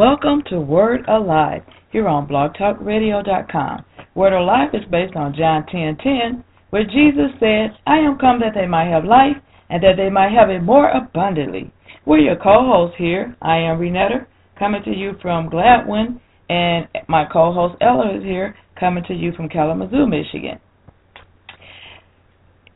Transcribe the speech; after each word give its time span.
Welcome 0.00 0.42
to 0.48 0.58
Word 0.58 1.04
Alive 1.08 1.60
here 1.92 2.08
on 2.08 2.26
blogtalkradio.com. 2.26 3.84
Word 4.14 4.32
Alive 4.32 4.70
is 4.72 4.86
based 4.90 5.14
on 5.14 5.34
John 5.34 5.66
10:10, 5.66 6.42
where 6.70 6.84
Jesus 6.84 7.30
said, 7.38 7.76
"I 7.86 7.98
am 7.98 8.16
come 8.16 8.40
that 8.40 8.54
they 8.54 8.66
might 8.66 8.86
have 8.86 9.04
life 9.04 9.36
and 9.68 9.82
that 9.82 9.98
they 9.98 10.08
might 10.08 10.32
have 10.32 10.48
it 10.48 10.62
more 10.62 10.88
abundantly." 10.88 11.70
We're 12.06 12.20
your 12.20 12.36
co-hosts 12.36 12.96
here. 12.96 13.36
I 13.42 13.58
am 13.58 13.78
Renetta, 13.78 14.24
coming 14.56 14.82
to 14.84 14.96
you 14.96 15.18
from 15.20 15.50
Gladwin, 15.50 16.18
and 16.48 16.88
my 17.06 17.26
co-host 17.26 17.76
Ella 17.82 18.08
is 18.08 18.24
here, 18.24 18.54
coming 18.76 19.04
to 19.04 19.14
you 19.14 19.32
from 19.32 19.50
Kalamazoo, 19.50 20.06
Michigan. 20.06 20.60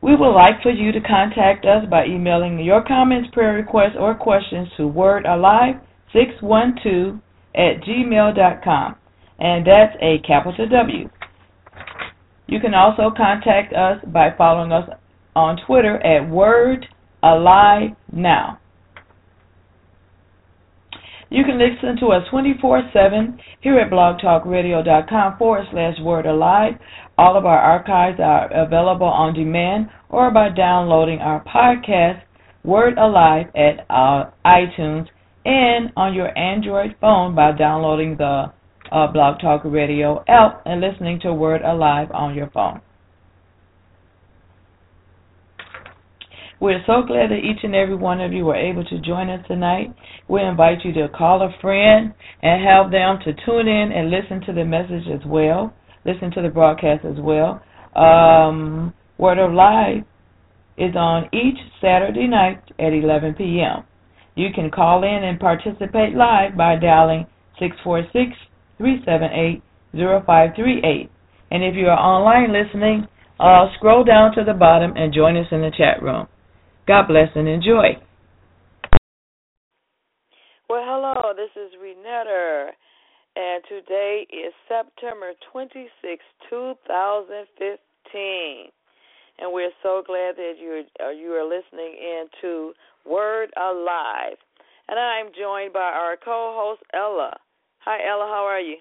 We 0.03 0.15
would 0.15 0.35
like 0.35 0.61
for 0.61 0.69
you 0.69 0.93
to 0.93 1.01
contact 1.01 1.65
us 1.65 1.87
by 1.87 2.05
emailing 2.05 2.59
your 2.61 2.83
comments, 2.83 3.31
prayer 3.31 3.55
requests, 3.55 3.97
or 3.97 4.13
questions 4.13 4.71
to 4.75 4.87
wordalive612 6.15 7.21
at 7.55 7.83
gmail.com, 7.83 8.97
and 9.39 9.67
that's 9.67 9.97
a 10.01 10.19
capital 10.27 10.67
W. 10.69 11.09
You 12.47 12.61
can 12.61 12.75
also 12.75 13.11
contact 13.17 13.73
us 13.73 13.99
by 14.13 14.29
following 14.37 14.73
us 14.73 14.89
on 15.35 15.59
Twitter 15.67 15.97
at 16.05 16.29
Word 16.29 16.87
Alive 17.23 17.91
Now. 18.13 18.61
You 21.31 21.43
can 21.43 21.59
listen 21.59 21.97
to 22.01 22.13
us 22.13 22.23
24 22.31 22.91
7 22.93 23.41
here 23.61 23.79
at 23.81 23.91
blogtalkradio.com 23.91 25.39
forward 25.39 25.65
slash 25.73 25.99
word 26.01 26.27
alive. 26.27 26.75
All 27.19 27.37
of 27.37 27.47
our 27.47 27.59
archives 27.59 28.21
are 28.23 28.53
available 28.53 29.07
on 29.07 29.35
demand 29.35 29.89
or 30.11 30.31
by 30.31 30.51
downloading 30.51 31.19
our 31.19 31.43
podcast, 31.43 32.23
Word 32.63 32.99
Alive, 32.99 33.47
at 33.57 33.85
uh, 33.91 34.31
iTunes 34.47 35.07
and 35.45 35.93
on 35.97 36.15
your 36.15 36.37
Android 36.37 36.97
phone 37.01 37.35
by 37.35 37.53
downloading 37.53 38.17
the 38.17 38.53
uh, 38.91 39.07
Blog 39.09 39.41
Talk 39.41 39.63
Radio 39.65 40.25
app 40.29 40.63
and 40.67 40.81
listening 40.81 41.21
to 41.21 41.33
Word 41.33 41.63
Alive 41.63 42.09
on 42.13 42.35
your 42.35 42.51
phone. 42.51 42.81
We're 46.61 46.83
so 46.87 47.03
glad 47.07 47.31
that 47.31 47.41
each 47.45 47.63
and 47.63 47.75
every 47.75 47.97
one 47.97 48.21
of 48.21 48.33
you 48.33 48.47
were 48.47 48.57
able 48.57 48.85
to 48.85 49.01
join 49.01 49.29
us 49.29 49.45
tonight. 49.47 49.95
We 50.29 50.43
invite 50.43 50.79
you 50.85 50.93
to 50.95 51.09
call 51.09 51.43
a 51.43 51.51
friend 51.61 52.15
and 52.43 52.65
have 52.65 52.91
them 52.91 53.19
to 53.25 53.45
tune 53.45 53.69
in 53.69 53.93
and 53.93 54.11
listen 54.11 54.41
to 54.47 54.53
the 54.53 54.65
message 54.65 55.07
as 55.13 55.21
well, 55.27 55.75
listen 56.07 56.31
to 56.31 56.43
the 56.43 56.49
broadcast 56.49 57.05
as 57.05 57.17
well. 57.19 57.61
Um, 57.95 58.95
Word 59.19 59.39
Alive 59.39 60.05
is 60.79 60.95
on 60.97 61.29
each 61.35 61.59
Saturday 61.83 62.27
night 62.27 62.63
at 62.79 62.93
11 62.93 63.35
p.m. 63.35 63.85
You 64.35 64.49
can 64.55 64.71
call 64.71 65.05
in 65.05 65.25
and 65.25 65.39
participate 65.39 66.15
live 66.15 66.57
by 66.57 66.77
dialing 66.77 67.27
646 67.59 68.37
378 68.79 69.63
0538. 69.95 71.11
And 71.51 71.63
if 71.63 71.75
you 71.77 71.87
are 71.87 71.99
online 71.99 72.53
listening, 72.53 73.07
uh, 73.39 73.67
scroll 73.77 74.05
down 74.05 74.35
to 74.35 74.45
the 74.45 74.55
bottom 74.55 74.97
and 74.97 75.15
join 75.15 75.37
us 75.37 75.47
in 75.53 75.61
the 75.61 75.71
chat 75.77 76.03
room. 76.03 76.27
God 76.87 77.07
bless 77.07 77.29
and 77.35 77.49
enjoy. 77.49 77.97
Well, 80.69 80.83
hello, 80.85 81.33
this 81.37 81.51
is 81.55 81.73
Renetta, 81.79 82.71
and 83.37 83.63
today 83.69 84.27
is 84.31 84.53
September 84.67 85.35
26, 85.53 86.25
2015. 86.51 88.73
And 89.39 89.53
we're 89.53 89.73
so 89.83 90.03
glad 90.07 90.37
that 90.37 90.55
you're, 90.61 90.83
uh, 91.05 91.11
you 91.11 91.31
are 91.33 91.45
listening 91.45 91.97
in 91.99 92.27
to 92.41 92.73
Word 93.05 93.51
Alive. 93.57 94.37
And 94.89 94.99
I'm 94.99 95.27
joined 95.39 95.73
by 95.73 95.81
our 95.81 96.17
co 96.17 96.55
host, 96.57 96.83
Ella. 96.93 97.37
Hi, 97.81 97.99
Ella, 98.09 98.27
how 98.27 98.45
are 98.45 98.61
you? 98.61 98.77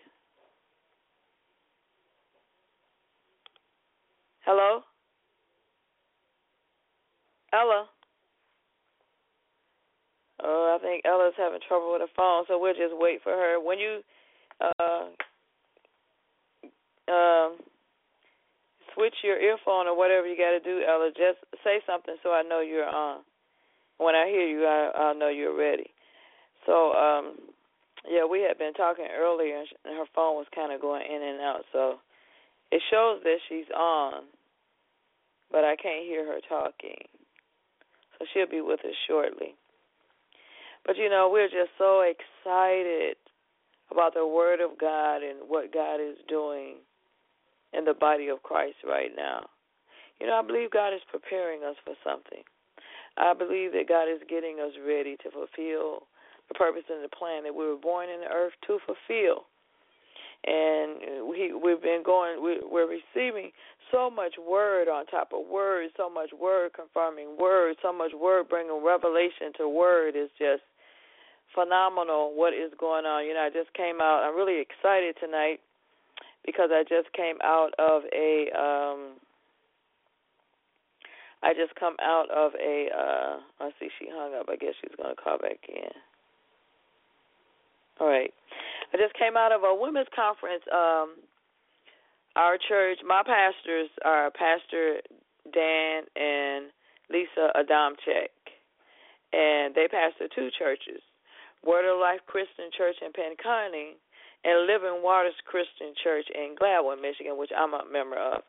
Hello? 4.46 4.82
Ella? 7.54 7.86
Oh, 10.44 10.78
I 10.78 10.84
think 10.84 11.06
Ella's 11.06 11.34
having 11.38 11.60
trouble 11.68 11.94
with 11.94 12.02
her 12.02 12.08
phone, 12.16 12.44
so 12.48 12.60
we'll 12.60 12.74
just 12.74 12.94
wait 12.94 13.22
for 13.24 13.32
her. 13.32 13.60
When 13.64 13.80
you 13.80 14.02
uh 14.62 15.06
um 17.12 17.58
switch 18.94 19.16
your 19.24 19.40
earphone 19.40 19.88
or 19.88 19.98
whatever 19.98 20.28
you 20.28 20.38
got 20.38 20.52
to 20.52 20.60
do, 20.60 20.84
Ella, 20.88 21.12
just 21.16 21.40
say 21.64 21.82
something 21.86 22.16
so 22.24 22.32
I 22.32 22.44
know 22.44 22.62
you're 22.62 22.88
on. 22.88 23.22
When 23.98 24.16
I 24.16 24.28
hear 24.28 24.48
you, 24.48 24.66
I, 24.66 24.92
I'll 24.96 25.16
know 25.18 25.30
you're 25.30 25.58
ready. 25.58 25.92
So, 26.66 26.94
um 26.94 27.36
yeah, 28.10 28.26
we 28.26 28.42
had 28.42 28.58
been 28.58 28.74
talking 28.74 29.08
earlier, 29.16 29.64
and 29.86 29.96
her 29.96 30.06
phone 30.14 30.36
was 30.36 30.48
kind 30.54 30.74
of 30.74 30.82
going 30.82 31.04
in 31.08 31.22
and 31.24 31.40
out. 31.40 31.64
So 31.72 32.00
it 32.72 32.82
shows 32.92 33.22
that 33.24 33.38
she's 33.48 33.70
on, 33.76 34.24
but 35.52 35.64
I 35.64 35.76
can't 35.76 36.06
hear 36.06 36.26
her 36.26 36.40
talking. 36.48 37.08
So 38.20 38.26
she'll 38.34 38.50
be 38.50 38.62
with 38.62 38.82
us 38.82 38.96
shortly. 39.08 39.56
But 40.86 40.98
you 40.98 41.10
know, 41.10 41.30
we're 41.32 41.48
just 41.48 41.72
so 41.78 42.02
excited 42.04 43.16
about 43.90 44.14
the 44.14 44.28
Word 44.28 44.60
of 44.60 44.78
God 44.80 45.24
and 45.24 45.48
what 45.48 45.74
God 45.74 45.96
is 45.96 46.18
doing 46.28 46.78
in 47.78 47.86
the 47.86 47.94
body 47.94 48.30
of 48.30 48.44
Christ 48.44 48.78
right 48.88 49.12
now. 49.16 49.46
You 50.20 50.28
know, 50.28 50.40
I 50.40 50.46
believe 50.46 50.72
God 50.72 50.94
is 50.94 51.02
preparing 51.12 51.64
us 51.64 51.76
for 51.84 51.96
something. 52.04 52.44
I 53.18 53.34
believe 53.34 53.74
that 53.74 53.90
God 53.90 54.10
is 54.10 54.22
getting 54.30 54.60
us 54.60 54.72
ready 54.86 55.18
to 55.18 55.30
fulfill 55.30 56.08
the 56.50 56.56
purpose 56.56 56.84
and 56.90 57.04
the 57.04 57.14
plan 57.14 57.44
that 57.44 57.54
we 57.54 57.66
were 57.66 57.78
born 57.78 58.10
in 58.10 58.22
the 58.22 58.32
earth 58.32 58.54
to 58.68 58.80
fulfill. 58.86 59.46
And 60.46 61.28
we 61.30 61.54
we've 61.54 61.82
been 61.82 62.04
going 62.04 62.44
we 62.44 62.60
we're 62.64 62.90
receiving 62.90 63.52
so 63.92 64.10
much 64.10 64.36
word 64.36 64.90
on 64.90 65.06
top 65.06 65.32
of 65.32 65.48
word, 65.48 65.88
so 65.96 66.10
much 66.10 66.32
word 66.38 66.74
confirming 66.74 67.38
word, 67.40 67.78
so 67.82 67.94
much 67.94 68.12
word 68.12 68.50
bringing 68.50 68.84
revelation 68.84 69.56
to 69.58 69.70
word 69.70 70.18
is 70.18 70.30
just 70.38 70.64
phenomenal 71.56 72.34
what 72.36 72.54
is 72.54 72.72
going 72.78 73.06
on. 73.06 73.26
You 73.26 73.36
know, 73.36 73.48
I 73.48 73.52
just 73.56 73.74
came 73.74 74.02
out. 74.02 74.24
I'm 74.28 74.36
really 74.36 74.60
excited 74.60 75.16
tonight 75.22 75.62
because 76.46 76.70
I 76.72 76.84
just 76.84 77.12
came 77.14 77.38
out 77.44 77.72
of 77.80 78.04
a 78.14 78.50
um 78.58 79.18
I 81.42 81.54
just 81.54 81.76
come 81.76 81.96
out 82.02 82.30
of 82.32 82.54
a 82.56 82.88
uh 82.96 83.40
I 83.60 83.70
see 83.80 83.90
she 84.00 84.08
hung 84.12 84.34
up. 84.40 84.48
I 84.50 84.56
guess 84.56 84.74
she's 84.82 84.96
to 84.98 85.16
call 85.16 85.38
back 85.38 85.60
in. 85.68 85.92
All 88.00 88.08
right. 88.08 88.34
I 88.94 88.98
just 88.98 89.14
came 89.16 89.38
out 89.38 89.52
of 89.52 89.64
a 89.64 89.76
women's 89.76 90.08
conference 90.16 90.64
um 90.74 91.16
our 92.36 92.58
church, 92.58 92.98
my 93.06 93.22
pastors 93.22 93.90
are 94.04 94.32
Pastor 94.32 94.98
Dan 95.54 96.04
and 96.16 96.72
Lisa 97.12 97.54
Adamczyk, 97.54 98.34
and 99.32 99.76
they 99.76 99.88
pastor 99.88 100.28
two 100.34 100.50
churches. 100.58 101.02
Word 101.64 101.86
of 101.86 102.00
Life 102.00 102.22
Christian 102.26 102.74
Church 102.76 102.96
in 103.06 103.14
Pinconning 103.14 104.02
and 104.44 104.68
Living 104.68 105.02
Waters 105.02 105.36
Christian 105.48 105.96
Church 106.04 106.28
in 106.34 106.56
Gladwin, 106.60 107.02
Michigan, 107.02 107.38
which 107.38 107.52
I'm 107.56 107.74
a 107.74 107.84
member 107.90 108.18
of. 108.18 108.44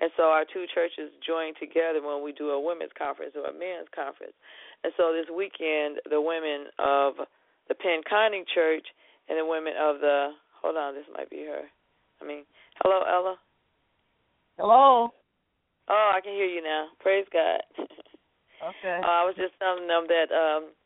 And 0.00 0.10
so 0.16 0.32
our 0.32 0.44
two 0.48 0.64
churches 0.72 1.12
join 1.20 1.52
together 1.60 2.00
when 2.00 2.24
we 2.24 2.32
do 2.32 2.50
a 2.50 2.60
women's 2.60 2.94
conference 2.96 3.34
or 3.36 3.44
a 3.44 3.52
men's 3.52 3.90
conference. 3.94 4.32
And 4.82 4.92
so 4.96 5.12
this 5.12 5.28
weekend, 5.28 6.00
the 6.08 6.20
women 6.20 6.72
of 6.78 7.20
the 7.68 7.76
Pinconning 7.76 8.48
Church 8.54 8.86
and 9.28 9.36
the 9.38 9.44
women 9.44 9.74
of 9.78 10.00
the 10.00 10.32
hold 10.62 10.76
on, 10.76 10.94
this 10.94 11.04
might 11.12 11.28
be 11.28 11.44
her. 11.44 11.68
I 12.20 12.24
mean, 12.24 12.44
hello, 12.82 13.02
Ella. 13.04 13.36
Hello. 14.56 15.12
Oh, 15.88 16.12
I 16.14 16.20
can 16.20 16.32
hear 16.32 16.46
you 16.46 16.62
now. 16.62 16.88
Praise 17.00 17.26
God. 17.32 17.60
Okay. 18.60 19.00
Uh, 19.00 19.08
I 19.08 19.24
was 19.24 19.32
just 19.40 19.56
telling 19.56 19.88
them 19.88 20.04
that 20.12 20.28
um 20.28 20.76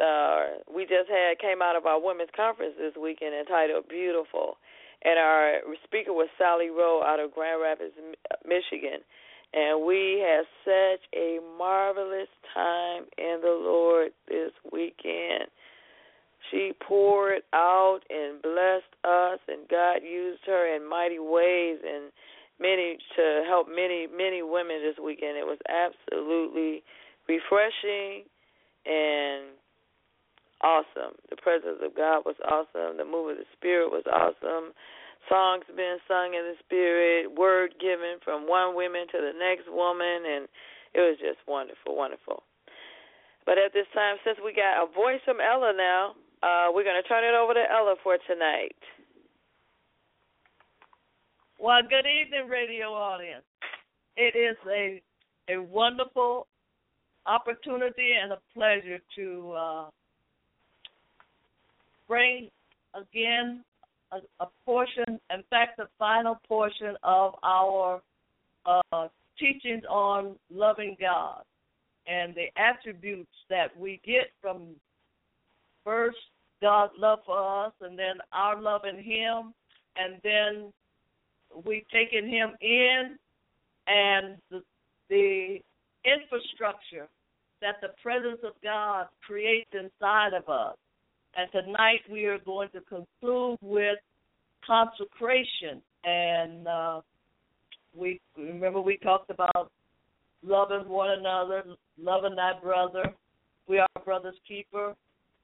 uh 0.00 0.64
we 0.72 0.82
just 0.82 1.08
had 1.08 1.38
came 1.38 1.62
out 1.62 1.76
of 1.76 1.86
our 1.86 2.00
women's 2.00 2.30
conference 2.34 2.74
this 2.78 2.94
weekend 3.00 3.34
entitled 3.34 3.88
Beautiful. 3.88 4.56
And 5.02 5.18
our 5.18 5.60
speaker 5.84 6.12
was 6.12 6.28
Sally 6.36 6.68
Rowe 6.68 7.02
out 7.02 7.20
of 7.20 7.32
Grand 7.32 7.62
Rapids, 7.62 7.94
Michigan. 8.44 9.00
And 9.52 9.84
we 9.84 10.22
had 10.22 10.44
such 10.64 11.00
a 11.16 11.38
marvelous 11.58 12.28
time 12.54 13.04
in 13.16 13.40
the 13.42 13.50
Lord 13.50 14.12
this 14.28 14.52
weekend. 14.70 15.48
She 16.50 16.72
poured 16.86 17.42
out 17.52 18.00
and 18.10 18.42
blessed 18.42 18.92
us, 19.04 19.40
and 19.48 19.68
God 19.68 20.02
used 20.02 20.42
her 20.46 20.74
in 20.74 20.88
mighty 20.88 21.18
ways 21.18 21.78
and 21.84 22.12
many 22.60 22.98
to 23.16 23.44
help 23.48 23.68
many 23.68 24.06
many 24.06 24.42
women 24.42 24.82
this 24.82 25.02
weekend. 25.02 25.36
It 25.36 25.46
was 25.46 25.58
absolutely 25.68 26.82
refreshing 27.28 28.24
and 28.86 29.56
awesome. 30.62 31.16
The 31.28 31.36
presence 31.36 31.80
of 31.82 31.96
God 31.96 32.22
was 32.24 32.36
awesome. 32.44 32.96
The 32.96 33.04
move 33.04 33.32
of 33.32 33.36
the 33.36 33.48
Spirit 33.56 33.90
was 33.90 34.04
awesome. 34.08 34.72
Songs 35.28 35.64
being 35.76 36.00
sung 36.08 36.32
in 36.32 36.44
the 36.48 36.56
Spirit, 36.64 37.32
word 37.32 37.74
given 37.80 38.18
from 38.24 38.48
one 38.48 38.74
woman 38.74 39.06
to 39.12 39.18
the 39.20 39.36
next 39.36 39.68
woman, 39.68 40.24
and 40.24 40.48
it 40.94 41.00
was 41.00 41.16
just 41.20 41.38
wonderful, 41.46 41.96
wonderful. 41.96 42.42
But 43.44 43.58
at 43.58 43.72
this 43.72 43.88
time, 43.94 44.16
since 44.24 44.38
we 44.44 44.52
got 44.52 44.80
a 44.82 44.86
voice 44.88 45.20
from 45.24 45.40
Ella 45.40 45.72
now, 45.76 46.16
uh, 46.42 46.72
we're 46.72 46.84
going 46.84 47.00
to 47.00 47.08
turn 47.08 47.24
it 47.24 47.36
over 47.36 47.52
to 47.52 47.64
Ella 47.64 47.96
for 48.02 48.16
tonight. 48.26 48.76
Well, 51.58 51.84
good 51.84 52.08
evening, 52.08 52.48
radio 52.48 52.88
audience. 52.88 53.44
It 54.16 54.36
is 54.36 54.56
a 54.68 55.02
a 55.50 55.60
wonderful 55.60 56.46
opportunity 57.26 58.12
and 58.22 58.32
a 58.32 58.38
pleasure 58.54 58.98
to 59.16 59.52
uh, 59.52 59.90
bring 62.10 62.48
again 62.94 63.62
a, 64.10 64.16
a, 64.42 64.48
portion, 64.64 65.20
in 65.32 65.44
fact, 65.48 65.76
the 65.76 65.86
final 65.96 66.36
portion 66.48 66.96
of 67.04 67.34
our 67.44 68.02
uh, 68.66 69.06
teachings 69.38 69.84
on 69.88 70.34
loving 70.52 70.96
God 71.00 71.42
and 72.08 72.34
the 72.34 72.46
attributes 72.60 73.30
that 73.48 73.68
we 73.78 74.00
get 74.04 74.32
from 74.42 74.74
first 75.84 76.18
God's 76.60 76.92
love 76.98 77.20
for 77.24 77.64
us, 77.66 77.72
and 77.80 77.96
then 77.96 78.16
our 78.32 78.60
love 78.60 78.82
in 78.84 78.96
Him, 78.96 79.54
and 79.96 80.20
then 80.24 80.72
we 81.64 81.84
taken 81.92 82.28
Him 82.28 82.50
in, 82.60 83.16
and 83.86 84.36
the, 84.50 84.62
the 85.08 85.58
infrastructure 86.04 87.08
that 87.62 87.76
the 87.80 87.90
presence 88.02 88.40
of 88.42 88.52
God 88.64 89.06
creates 89.24 89.70
inside 89.72 90.34
of 90.34 90.48
us. 90.48 90.76
And 91.36 91.50
tonight 91.52 92.00
we 92.10 92.24
are 92.24 92.38
going 92.38 92.68
to 92.70 92.80
conclude 92.80 93.58
with 93.62 93.98
consecration. 94.66 95.80
And 96.04 96.66
uh, 96.66 97.00
we 97.94 98.20
remember 98.36 98.80
we 98.80 98.96
talked 98.98 99.30
about 99.30 99.70
loving 100.42 100.88
one 100.88 101.10
another, 101.18 101.64
loving 101.98 102.36
thy 102.36 102.52
brother. 102.62 103.04
We 103.68 103.78
are 103.78 103.88
brother's 104.04 104.38
keeper. 104.46 104.94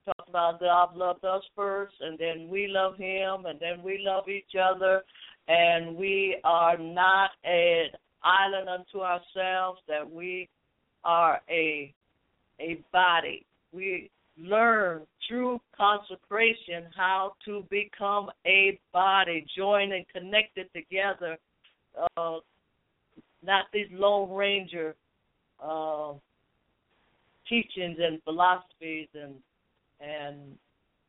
Talked 0.05 0.29
about 0.29 0.61
God 0.61 0.97
loved 0.97 1.25
us 1.25 1.43
first, 1.57 1.95
and 2.01 2.17
then 2.17 2.49
we 2.49 2.69
love 2.69 2.97
Him, 2.97 3.47
and 3.47 3.59
then 3.59 3.83
we 3.83 3.99
love 4.01 4.29
each 4.29 4.55
other, 4.55 5.03
and 5.49 5.97
we 5.97 6.39
are 6.45 6.79
not 6.79 7.31
an 7.45 7.87
island 8.23 8.69
unto 8.69 9.01
ourselves. 9.01 9.81
That 9.89 10.09
we 10.09 10.49
are 11.05 11.41
a 11.51 11.93
a 12.61 12.85
body. 12.93 13.45
We 13.73 14.11
learn 14.39 15.03
through 15.27 15.61
consecration 15.77 16.85
how 16.97 17.33
to 17.45 17.65
become 17.71 18.31
a 18.47 18.79
body, 18.93 19.47
joined 19.57 19.93
and 19.93 20.07
connected 20.09 20.69
together. 20.75 21.37
Uh, 22.17 22.39
not 23.43 23.65
these 23.73 23.87
Lone 23.93 24.31
Ranger 24.31 24.95
uh, 25.63 26.13
teachings 27.49 27.97
and 28.01 28.23
philosophies 28.25 29.09
and 29.15 29.35
and 30.01 30.37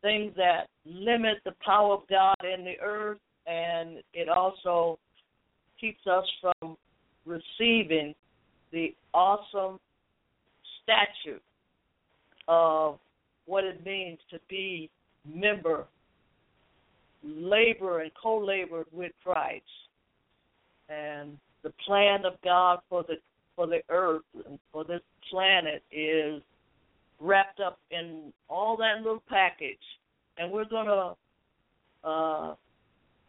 things 0.01 0.31
that 0.37 0.67
limit 0.85 1.37
the 1.43 1.53
power 1.65 1.95
of 1.95 2.01
God 2.09 2.37
in 2.41 2.63
the 2.63 2.79
earth, 2.81 3.19
and 3.45 3.97
it 4.13 4.29
also 4.29 4.97
keeps 5.79 6.05
us 6.07 6.25
from 6.39 6.77
receiving 7.25 8.15
the 8.71 8.95
awesome 9.13 9.79
statute 10.83 11.41
of 12.47 12.97
what 13.47 13.63
it 13.63 13.83
means 13.83 14.19
to 14.29 14.39
be 14.47 14.89
member, 15.25 15.85
labor 17.23 18.01
and 18.01 18.11
co-labor 18.21 18.85
with 18.91 19.11
Christ, 19.23 19.63
and 20.89 21.37
the 21.63 21.73
plan 21.85 22.25
of 22.25 22.33
God 22.43 22.79
for 22.89 23.03
the 23.03 23.15
for 23.55 23.65
the 23.65 23.81
earth 23.89 24.21
and 24.45 24.59
for 24.71 24.83
this 24.83 25.01
planet 25.31 25.81
is 25.91 26.41
wrapped 27.19 27.59
up 27.59 27.79
in 27.89 28.31
all 28.47 28.77
that 28.77 28.97
little 28.97 29.23
package, 29.27 29.77
and 30.37 30.51
we're 30.51 30.65
gonna 30.65 31.15
uh, 32.03 32.53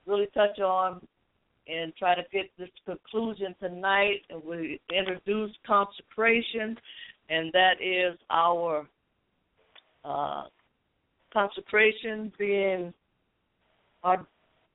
really 0.07 0.29
touch 0.35 0.59
on 0.59 1.01
and 1.67 1.95
try 1.97 2.15
to 2.15 2.23
get 2.33 2.51
this 2.59 2.69
conclusion 2.87 3.55
tonight. 3.61 4.23
And 4.31 4.43
we 4.45 4.81
introduce 4.91 5.55
consecration, 5.67 6.77
and 7.29 7.53
that 7.53 7.75
is 7.81 8.19
our 8.31 8.87
uh, 10.09 10.45
consecration 11.33 12.33
being 12.39 12.93
our 14.03 14.27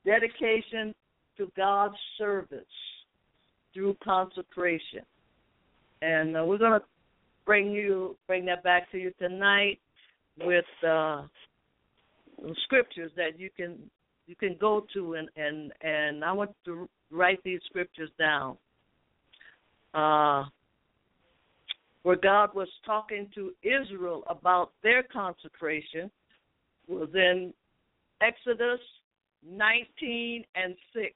dedication 0.05 0.93
to 1.37 1.51
God's 1.57 1.95
service 2.17 2.63
through 3.73 3.97
consecration. 4.03 5.01
And 6.01 6.37
uh, 6.37 6.43
we're 6.45 6.57
going 6.57 6.79
to 6.79 6.85
bring 7.45 7.71
you 7.71 8.15
bring 8.27 8.45
that 8.45 8.63
back 8.63 8.91
to 8.91 8.97
you 8.97 9.11
tonight 9.19 9.79
with 10.39 10.65
uh, 10.87 11.23
scriptures 12.63 13.11
that 13.15 13.39
you 13.39 13.49
can 13.55 13.77
you 14.27 14.35
can 14.35 14.55
go 14.59 14.85
to 14.93 15.15
and 15.15 15.29
and 15.35 15.71
and 15.81 16.23
I 16.23 16.31
want 16.31 16.51
to 16.65 16.87
write 17.11 17.39
these 17.43 17.59
scriptures 17.65 18.09
down. 18.19 18.57
Uh, 19.93 20.45
where 22.03 22.15
God 22.17 22.53
was 22.53 22.67
talking 22.85 23.29
to 23.33 23.53
Israel 23.63 24.23
about 24.29 24.71
their 24.83 25.03
consecration 25.03 26.11
was 26.87 27.09
in 27.13 27.53
Exodus 28.21 28.79
19 29.49 30.43
and 30.55 30.75
6. 30.93 31.13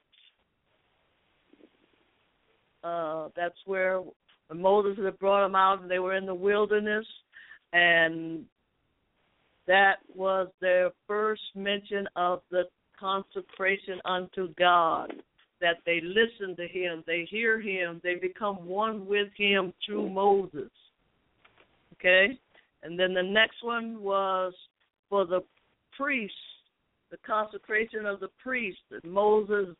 Uh, 2.82 3.28
that's 3.36 3.58
where 3.66 4.02
the 4.48 4.54
Moses 4.54 4.98
had 5.02 5.18
brought 5.18 5.44
them 5.44 5.54
out 5.54 5.82
and 5.82 5.90
they 5.90 5.98
were 5.98 6.16
in 6.16 6.26
the 6.26 6.34
wilderness, 6.34 7.06
and 7.72 8.44
that 9.66 9.96
was 10.14 10.48
their 10.60 10.90
first 11.06 11.42
mention 11.54 12.08
of 12.16 12.40
the 12.50 12.64
consecration 12.98 14.00
unto 14.04 14.54
God. 14.54 15.12
That 15.60 15.78
they 15.86 16.00
listen 16.00 16.54
to 16.56 16.68
Him, 16.68 17.02
they 17.06 17.26
hear 17.28 17.60
Him, 17.60 18.00
they 18.04 18.14
become 18.14 18.66
one 18.66 19.06
with 19.06 19.28
Him 19.36 19.72
through 19.84 20.08
Moses. 20.08 20.70
Okay? 21.94 22.38
And 22.82 22.98
then 22.98 23.12
the 23.12 23.22
next 23.22 23.62
one 23.62 24.00
was 24.00 24.52
for 25.08 25.26
the 25.26 25.40
priests, 25.96 26.36
the 27.10 27.16
consecration 27.26 28.06
of 28.06 28.20
the 28.20 28.28
priests. 28.42 28.80
Moses 29.04 29.74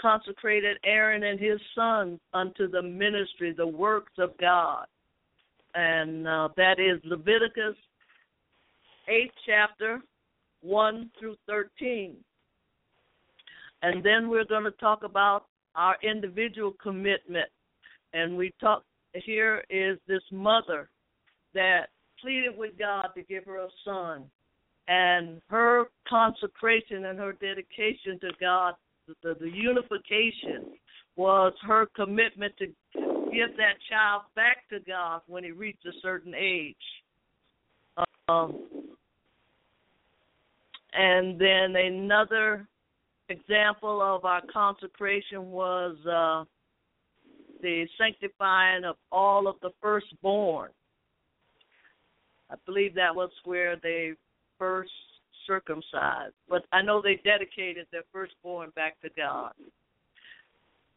consecrated 0.00 0.76
Aaron 0.84 1.24
and 1.24 1.40
his 1.40 1.58
sons 1.74 2.20
unto 2.32 2.68
the 2.68 2.82
ministry, 2.82 3.52
the 3.56 3.66
works 3.66 4.12
of 4.18 4.36
God. 4.38 4.86
And 5.74 6.28
uh, 6.28 6.48
that 6.56 6.78
is 6.78 7.00
Leviticus 7.04 7.76
8th 9.08 9.30
chapter, 9.46 10.00
1 10.62 11.10
through 11.18 11.36
13. 11.46 12.16
And 13.84 14.02
then 14.02 14.30
we're 14.30 14.46
going 14.46 14.64
to 14.64 14.70
talk 14.72 15.02
about 15.04 15.44
our 15.74 15.96
individual 16.02 16.72
commitment. 16.82 17.50
And 18.14 18.34
we 18.34 18.50
talk 18.58 18.82
here 19.12 19.62
is 19.68 19.98
this 20.08 20.22
mother 20.32 20.88
that 21.52 21.90
pleaded 22.18 22.56
with 22.56 22.78
God 22.78 23.08
to 23.14 23.22
give 23.22 23.44
her 23.44 23.58
a 23.58 23.68
son. 23.84 24.24
and 24.88 25.40
her 25.48 25.84
consecration 26.08 27.06
and 27.06 27.18
her 27.18 27.32
dedication 27.32 28.18
to 28.20 28.30
God, 28.40 28.74
the, 29.22 29.34
the 29.40 29.50
unification 29.50 30.72
was 31.16 31.52
her 31.66 31.86
commitment 31.94 32.52
to 32.58 32.66
give 33.32 33.56
that 33.56 33.76
child 33.88 34.22
back 34.34 34.68
to 34.70 34.78
God 34.86 35.22
when 35.26 35.44
he 35.44 35.52
reached 35.52 35.86
a 35.86 35.92
certain 36.02 36.34
age. 36.34 36.76
Um, 38.28 38.66
and 40.92 41.38
then 41.38 41.76
another 41.76 42.66
example 43.28 44.02
of 44.02 44.24
our 44.24 44.42
consecration 44.52 45.50
was 45.50 45.96
uh, 46.06 46.44
the 47.62 47.86
sanctifying 47.98 48.84
of 48.84 48.96
all 49.10 49.48
of 49.48 49.56
the 49.62 49.70
firstborn. 49.80 50.70
I 52.50 52.56
believe 52.66 52.94
that 52.94 53.14
was 53.14 53.30
where 53.44 53.76
they 53.82 54.12
first 54.58 54.92
circumcised, 55.46 56.34
but 56.48 56.64
I 56.72 56.82
know 56.82 57.00
they 57.02 57.20
dedicated 57.24 57.86
their 57.90 58.02
firstborn 58.12 58.70
back 58.76 59.00
to 59.02 59.08
God. 59.16 59.52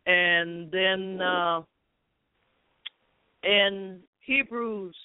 And 0.06 0.72
then 0.72 1.22
uh, 1.22 1.62
in 3.44 4.00
Hebrews, 4.22 4.96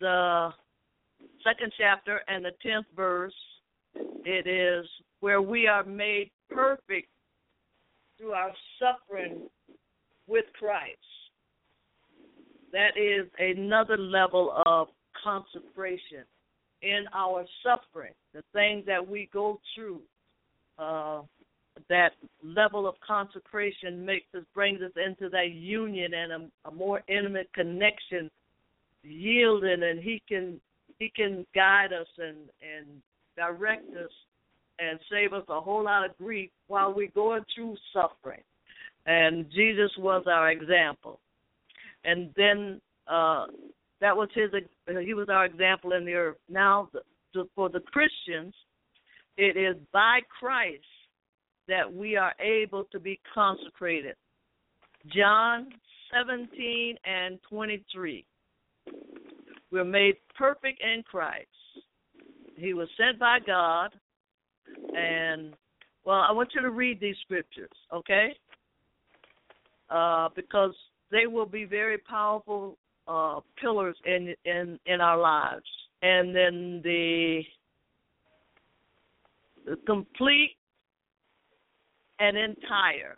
the 0.00 0.50
second 1.42 1.72
chapter 1.78 2.20
and 2.28 2.44
the 2.44 2.52
tenth 2.62 2.86
verse, 2.94 3.34
it 4.24 4.46
is 4.46 4.86
where 5.24 5.40
we 5.40 5.66
are 5.66 5.84
made 5.84 6.30
perfect 6.50 7.08
through 8.18 8.32
our 8.32 8.52
suffering 8.78 9.48
with 10.26 10.44
Christ. 10.58 10.98
That 12.72 12.90
is 12.98 13.26
another 13.38 13.96
level 13.96 14.52
of 14.66 14.88
consecration 15.24 16.24
in 16.82 17.06
our 17.14 17.46
suffering, 17.62 18.12
the 18.34 18.42
things 18.52 18.84
that 18.86 19.08
we 19.08 19.30
go 19.32 19.58
through. 19.74 20.02
Uh, 20.78 21.22
that 21.88 22.10
level 22.42 22.86
of 22.86 22.94
consecration 23.00 24.04
makes 24.04 24.26
us 24.36 24.44
brings 24.54 24.82
us 24.82 24.92
into 25.02 25.30
that 25.30 25.52
union 25.52 26.12
and 26.12 26.32
a, 26.32 26.68
a 26.68 26.70
more 26.70 27.02
intimate 27.08 27.50
connection, 27.54 28.30
yielding, 29.02 29.84
and 29.84 30.00
He 30.00 30.20
can 30.28 30.60
He 30.98 31.10
can 31.16 31.46
guide 31.54 31.94
us 31.94 32.08
and 32.18 32.36
and 32.60 32.86
direct 33.38 33.88
us 33.96 34.10
and 34.78 34.98
save 35.10 35.32
us 35.32 35.44
a 35.48 35.60
whole 35.60 35.84
lot 35.84 36.04
of 36.04 36.16
grief 36.18 36.50
while 36.66 36.92
we're 36.92 37.10
going 37.14 37.42
through 37.54 37.76
suffering. 37.92 38.42
And 39.06 39.46
Jesus 39.50 39.90
was 39.98 40.24
our 40.26 40.50
example. 40.50 41.20
And 42.04 42.30
then 42.36 42.80
uh, 43.06 43.46
that 44.00 44.16
was 44.16 44.28
his. 44.34 44.50
He 45.04 45.14
was 45.14 45.28
our 45.28 45.44
example 45.44 45.92
in 45.92 46.04
the 46.04 46.14
earth. 46.14 46.36
Now, 46.48 46.88
for 47.54 47.68
the 47.68 47.80
Christians, 47.80 48.54
it 49.36 49.56
is 49.56 49.76
by 49.92 50.20
Christ 50.40 50.84
that 51.68 51.92
we 51.92 52.16
are 52.16 52.32
able 52.40 52.84
to 52.92 53.00
be 53.00 53.18
consecrated. 53.34 54.16
John 55.14 55.68
17 56.12 56.96
and 57.04 57.38
23. 57.48 58.24
We're 59.70 59.84
made 59.84 60.16
perfect 60.36 60.80
in 60.82 61.02
Christ. 61.02 61.48
He 62.56 62.74
was 62.74 62.88
sent 62.96 63.18
by 63.18 63.38
God, 63.44 63.90
and 64.94 65.54
well, 66.04 66.24
I 66.28 66.32
want 66.32 66.50
you 66.54 66.60
to 66.60 66.70
read 66.70 67.00
these 67.00 67.16
scriptures, 67.22 67.70
okay? 67.92 68.34
Uh, 69.88 70.28
because 70.36 70.74
they 71.10 71.26
will 71.26 71.46
be 71.46 71.64
very 71.64 71.98
powerful 71.98 72.76
uh, 73.06 73.40
pillars 73.60 73.96
in 74.04 74.34
in 74.44 74.78
in 74.86 75.00
our 75.00 75.18
lives. 75.18 75.64
And 76.02 76.34
then 76.34 76.80
the 76.82 77.42
the 79.64 79.76
complete 79.86 80.56
and 82.18 82.36
entire, 82.36 83.16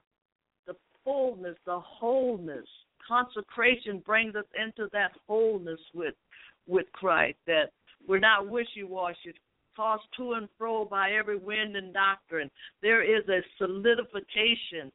the 0.66 0.74
fullness, 1.04 1.56
the 1.66 1.80
wholeness, 1.80 2.66
consecration 3.06 4.02
brings 4.04 4.34
us 4.34 4.44
into 4.60 4.88
that 4.92 5.12
wholeness 5.26 5.80
with 5.94 6.14
with 6.66 6.86
Christ. 6.92 7.38
That 7.46 7.70
we're 8.06 8.18
not 8.18 8.48
wishy 8.48 8.82
washy, 8.82 9.34
tossed 9.76 10.06
to 10.16 10.32
and 10.32 10.48
fro 10.58 10.84
by 10.84 11.10
every 11.12 11.36
wind 11.36 11.76
and 11.76 11.92
doctrine. 11.92 12.50
There 12.82 13.02
is 13.02 13.28
a 13.28 13.40
solidification 13.58 14.90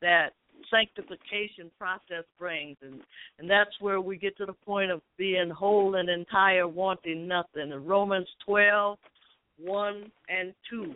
that 0.00 0.30
sanctification 0.70 1.70
process 1.76 2.24
brings 2.38 2.76
and 2.82 3.00
and 3.38 3.50
that's 3.50 3.70
where 3.80 4.00
we 4.00 4.16
get 4.16 4.36
to 4.36 4.46
the 4.46 4.52
point 4.52 4.90
of 4.90 5.00
being 5.18 5.50
whole 5.50 5.96
and 5.96 6.08
entire 6.08 6.68
wanting 6.68 7.26
nothing. 7.26 7.72
In 7.72 7.84
romans 7.84 8.28
12 8.46 8.96
1 9.58 10.12
and 10.28 10.54
2 10.70 10.94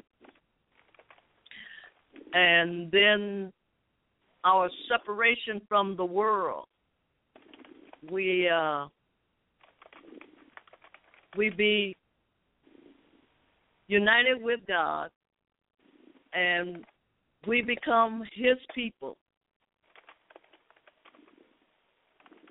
and 2.33 2.91
then 2.91 3.53
our 4.45 4.71
separation 4.89 5.61
from 5.69 5.97
the 5.97 6.05
world. 6.05 6.67
We 8.11 8.49
uh 8.49 8.87
we 11.37 11.51
be 11.51 11.97
united 13.89 14.43
with 14.43 14.61
god 14.69 15.11
and 16.33 16.85
we 17.47 17.63
become 17.63 18.23
his 18.35 18.57
people 18.75 19.17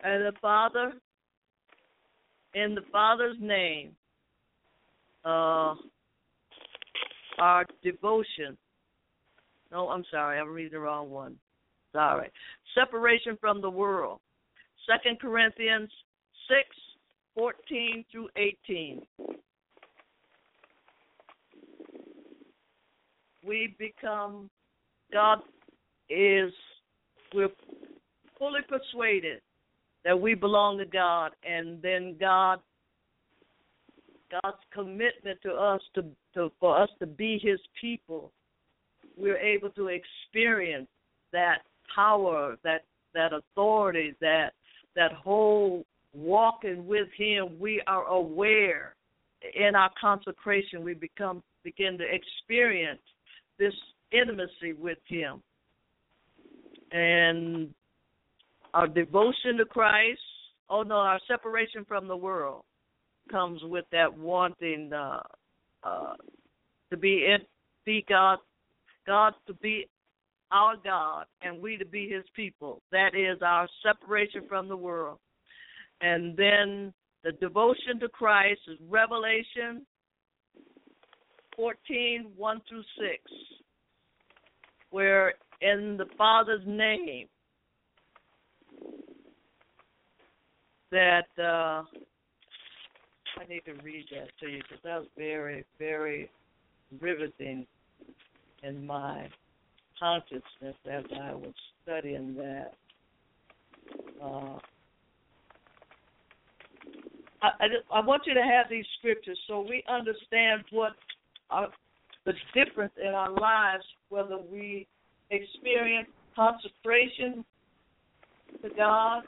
and 0.06 0.24
the 0.24 0.34
Father, 0.40 0.94
in 2.54 2.76
the 2.76 2.84
Father's 2.92 3.38
name, 3.42 3.90
uh, 5.26 5.74
our 7.40 7.66
devotion. 7.84 8.56
No, 9.72 9.90
I'm 9.90 10.06
sorry, 10.12 10.40
I'm 10.40 10.54
reading 10.54 10.74
the 10.74 10.80
wrong 10.80 11.10
one. 11.10 11.36
Sorry. 11.92 12.30
Separation 12.76 13.38
from 13.42 13.62
the 13.62 13.70
world. 13.70 14.20
Second 14.88 15.20
Corinthians 15.20 15.90
six, 16.48 16.70
fourteen 17.34 18.06
through 18.12 18.30
eighteen. 18.38 19.02
We 23.46 23.76
become 23.78 24.50
God 25.12 25.40
is 26.10 26.52
we're 27.34 27.50
fully 28.38 28.62
persuaded 28.68 29.42
that 30.04 30.20
we 30.20 30.36
belong 30.36 30.78
to 30.78 30.86
God, 30.86 31.32
and 31.44 31.82
then 31.82 32.16
God, 32.20 32.60
God's 34.32 34.58
commitment 34.72 35.40
to 35.42 35.52
us 35.52 35.82
to, 35.96 36.06
to 36.36 36.52
for 36.60 36.80
us 36.80 36.90
to 37.00 37.08
be 37.08 37.40
His 37.42 37.60
people, 37.80 38.32
we're 39.18 39.38
able 39.38 39.70
to 39.72 39.88
experience 39.88 40.88
that 41.34 41.60
power, 41.94 42.56
that 42.64 42.84
that 43.14 43.32
authority, 43.34 44.14
that 44.22 44.54
that 44.96 45.12
whole 45.12 45.86
walking 46.14 46.86
with 46.86 47.08
Him. 47.18 47.60
We 47.60 47.82
are 47.88 48.06
aware 48.06 48.96
in 49.56 49.76
our 49.76 49.92
consecration. 50.00 50.84
We 50.84 50.94
become 50.94 51.42
begin 51.64 51.98
to 51.98 52.04
experience 52.04 53.02
this 53.60 53.74
intimacy 54.12 54.74
with 54.78 54.98
Him, 55.08 55.42
and 56.92 57.74
our 58.74 58.88
devotion 58.88 59.58
to 59.58 59.66
Christ, 59.66 60.20
oh 60.70 60.84
no, 60.84 60.96
our 60.96 61.20
separation 61.28 61.86
from 61.86 62.08
the 62.08 62.18
world 62.18 62.64
comes 63.32 63.62
with 63.64 63.86
that 63.92 64.16
wanting 64.18 64.92
uh, 64.94 65.22
uh, 65.84 66.14
to 66.90 66.98
be 66.98 67.26
in, 67.26 67.40
be 67.86 68.06
God, 68.08 68.40
God 69.08 69.34
to 69.48 69.54
be 69.54 69.88
our 70.52 70.76
God, 70.84 71.26
and 71.42 71.62
we 71.62 71.78
to 71.78 71.86
be 71.86 72.10
His 72.10 72.24
people. 72.36 72.82
That 72.92 73.16
is 73.16 73.42
our 73.42 73.68
separation 73.84 74.44
from 74.48 74.68
the 74.68 74.78
world, 74.78 75.20
and 76.02 76.38
then 76.38 76.94
the 77.24 77.32
devotion 77.42 78.00
to 78.02 78.10
Christ 78.10 78.62
is 78.68 78.78
Revelation 78.88 79.86
14, 81.56 82.32
1 82.36 82.62
through 82.68 82.84
6, 83.00 83.34
where 84.90 85.34
in 85.62 85.98
the 85.98 86.06
Father's 86.18 86.62
name 86.66 87.28
that 90.92 91.28
uh, 91.40 91.84
I 93.38 93.46
need 93.50 93.64
to 93.66 93.74
read 93.84 94.06
that 94.12 94.30
to 94.40 94.48
you 94.48 94.60
because 94.60 94.84
that 94.84 95.00
was 95.00 95.08
very, 95.18 95.66
very 95.78 96.30
riveting 97.02 97.66
in 98.64 98.86
my 98.86 99.30
consciousness 100.00 100.76
as 100.90 101.04
I 101.22 101.34
was 101.34 101.54
studying 101.84 102.36
that. 102.36 102.74
Uh, 104.22 104.58
I, 107.42 107.50
I, 107.60 107.68
I 107.94 108.00
want 108.00 108.24
you 108.26 108.34
to 108.34 108.42
have 108.42 108.68
these 108.70 108.86
scriptures 109.00 109.38
so 109.48 109.62
we 109.62 109.84
understand 109.88 110.64
what 110.72 110.94
our, 111.50 111.70
the 112.26 112.34
difference 112.54 112.94
in 113.02 113.14
our 113.14 113.32
lives, 113.32 113.84
whether 114.10 114.38
we 114.38 114.88
experience 115.30 116.10
consecration 116.36 117.46
to 118.62 118.70
God 118.76 119.24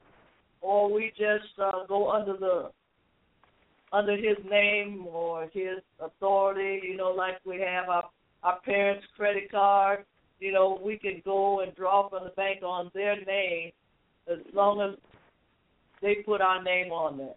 or 0.61 0.91
we 0.91 1.11
just 1.17 1.59
uh, 1.61 1.85
go 1.87 2.11
under 2.11 2.35
the 2.37 2.71
under 3.93 4.17
his 4.17 4.37
name 4.49 5.07
or 5.07 5.49
his 5.53 5.79
authority, 6.01 6.81
you 6.85 6.97
know, 6.97 7.11
like 7.11 7.35
we 7.45 7.59
have 7.59 7.87
our 7.89 8.09
our 8.43 8.59
parents' 8.61 9.05
credit 9.15 9.49
card, 9.49 10.05
you 10.39 10.51
know, 10.51 10.79
we 10.83 10.97
can 10.97 11.21
go 11.25 11.61
and 11.61 11.75
draw 11.75 12.09
from 12.09 12.25
the 12.25 12.29
bank 12.31 12.61
on 12.63 12.91
their 12.93 13.15
name 13.25 13.71
as 14.31 14.37
long 14.53 14.81
as 14.81 14.97
they 16.01 16.15
put 16.15 16.41
our 16.41 16.61
name 16.63 16.91
on 16.91 17.17
there. 17.17 17.35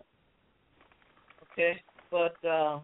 Okay? 1.53 1.81
But 2.11 2.37
uh 2.47 2.81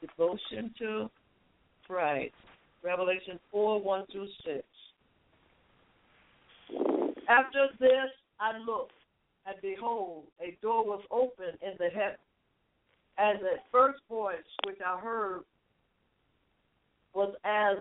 devotion 0.00 0.74
to 0.78 1.10
Christ. 1.86 2.34
Revelation 2.82 3.38
four, 3.50 3.80
one 3.80 4.04
through 4.12 4.28
six. 4.44 4.64
After 7.28 7.68
this 7.80 8.10
I 8.40 8.58
looked, 8.58 8.92
and 9.46 9.56
behold, 9.62 10.24
a 10.40 10.56
door 10.62 10.84
was 10.84 11.02
opened 11.10 11.58
in 11.62 11.72
the 11.78 11.88
heaven. 11.88 12.16
And 13.18 13.40
the 13.40 13.56
first 13.72 13.98
voice 14.08 14.36
which 14.64 14.78
I 14.84 14.98
heard 15.00 15.40
was 17.14 17.34
as 17.44 17.78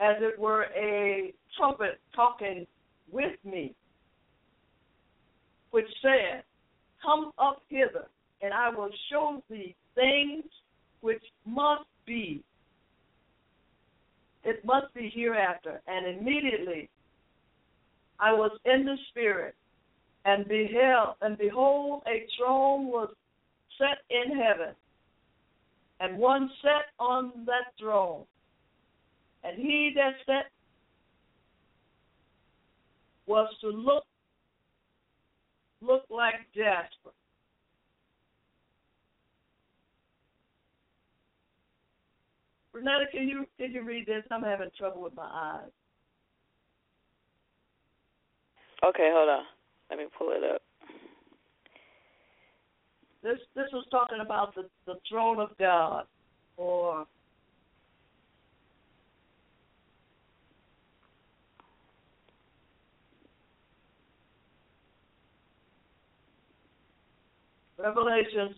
as 0.00 0.16
it 0.20 0.38
were 0.38 0.66
a 0.76 1.32
trumpet 1.56 2.00
talking 2.14 2.66
with 3.10 3.38
me, 3.44 3.74
which 5.70 5.86
said, 6.02 6.42
Come 7.02 7.30
up 7.38 7.62
hither, 7.68 8.06
and 8.42 8.52
I 8.52 8.68
will 8.70 8.90
show 9.10 9.42
thee 9.48 9.76
things 9.94 10.44
which 11.00 11.22
must 11.46 11.84
be. 12.06 12.42
It 14.44 14.64
must 14.64 14.92
be 14.94 15.10
hereafter. 15.14 15.80
And 15.86 16.18
immediately 16.18 16.88
I 18.18 18.32
was 18.32 18.52
in 18.64 18.84
the 18.84 18.96
spirit, 19.10 19.54
and 20.24 20.46
beheld, 20.46 21.16
and 21.20 21.36
behold, 21.36 22.02
a 22.06 22.26
throne 22.38 22.86
was 22.86 23.08
set 23.78 23.98
in 24.10 24.38
heaven, 24.38 24.74
and 25.98 26.18
one 26.18 26.48
sat 26.62 26.86
on 27.00 27.32
that 27.46 27.72
throne. 27.80 28.24
And 29.42 29.58
he 29.58 29.90
that 29.96 30.12
sat 30.24 30.46
was 33.26 33.48
to 33.60 33.68
look 33.68 34.04
look 35.80 36.04
like 36.08 36.34
jasper. 36.54 37.10
Renata, 42.72 43.04
can 43.12 43.28
you 43.28 43.46
can 43.58 43.72
you 43.72 43.82
read 43.84 44.06
this? 44.06 44.22
I'm 44.30 44.42
having 44.42 44.70
trouble 44.76 45.02
with 45.02 45.14
my 45.14 45.28
eyes. 45.30 45.70
Okay, 48.84 49.10
hold 49.12 49.28
on. 49.28 49.44
Let 49.90 49.98
me 49.98 50.06
pull 50.16 50.30
it 50.30 50.42
up. 50.42 50.62
This 53.22 53.38
this 53.54 53.68
was 53.72 53.86
talking 53.90 54.18
about 54.20 54.54
the, 54.54 54.68
the 54.86 54.94
throne 55.08 55.38
of 55.38 55.50
God 55.58 56.06
or 56.56 57.06
Revelation 67.78 68.54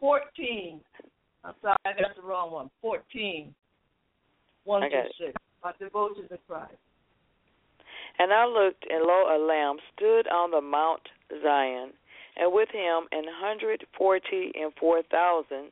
14. 0.00 0.80
I'm 1.44 1.54
sorry, 1.60 1.76
I 1.84 1.92
got 1.92 2.16
the 2.16 2.22
wrong 2.22 2.52
one. 2.52 2.70
14. 2.80 3.54
1 4.64 4.82
I 4.82 4.88
to 4.88 5.02
6. 5.18 5.32
My 5.62 5.72
devotion 5.78 6.28
to 6.28 6.38
Christ. 6.48 6.72
And 8.18 8.32
I 8.32 8.46
looked, 8.46 8.86
and 8.88 9.04
lo, 9.04 9.36
a 9.36 9.38
lamb 9.38 9.76
stood 9.94 10.28
on 10.28 10.50
the 10.50 10.60
Mount 10.60 11.02
Zion, 11.42 11.90
and 12.36 12.52
with 12.52 12.68
him 12.70 13.04
an 13.12 13.24
hundred 13.28 13.84
forty 13.96 14.52
and 14.54 14.72
four 14.78 15.02
thousand, 15.02 15.70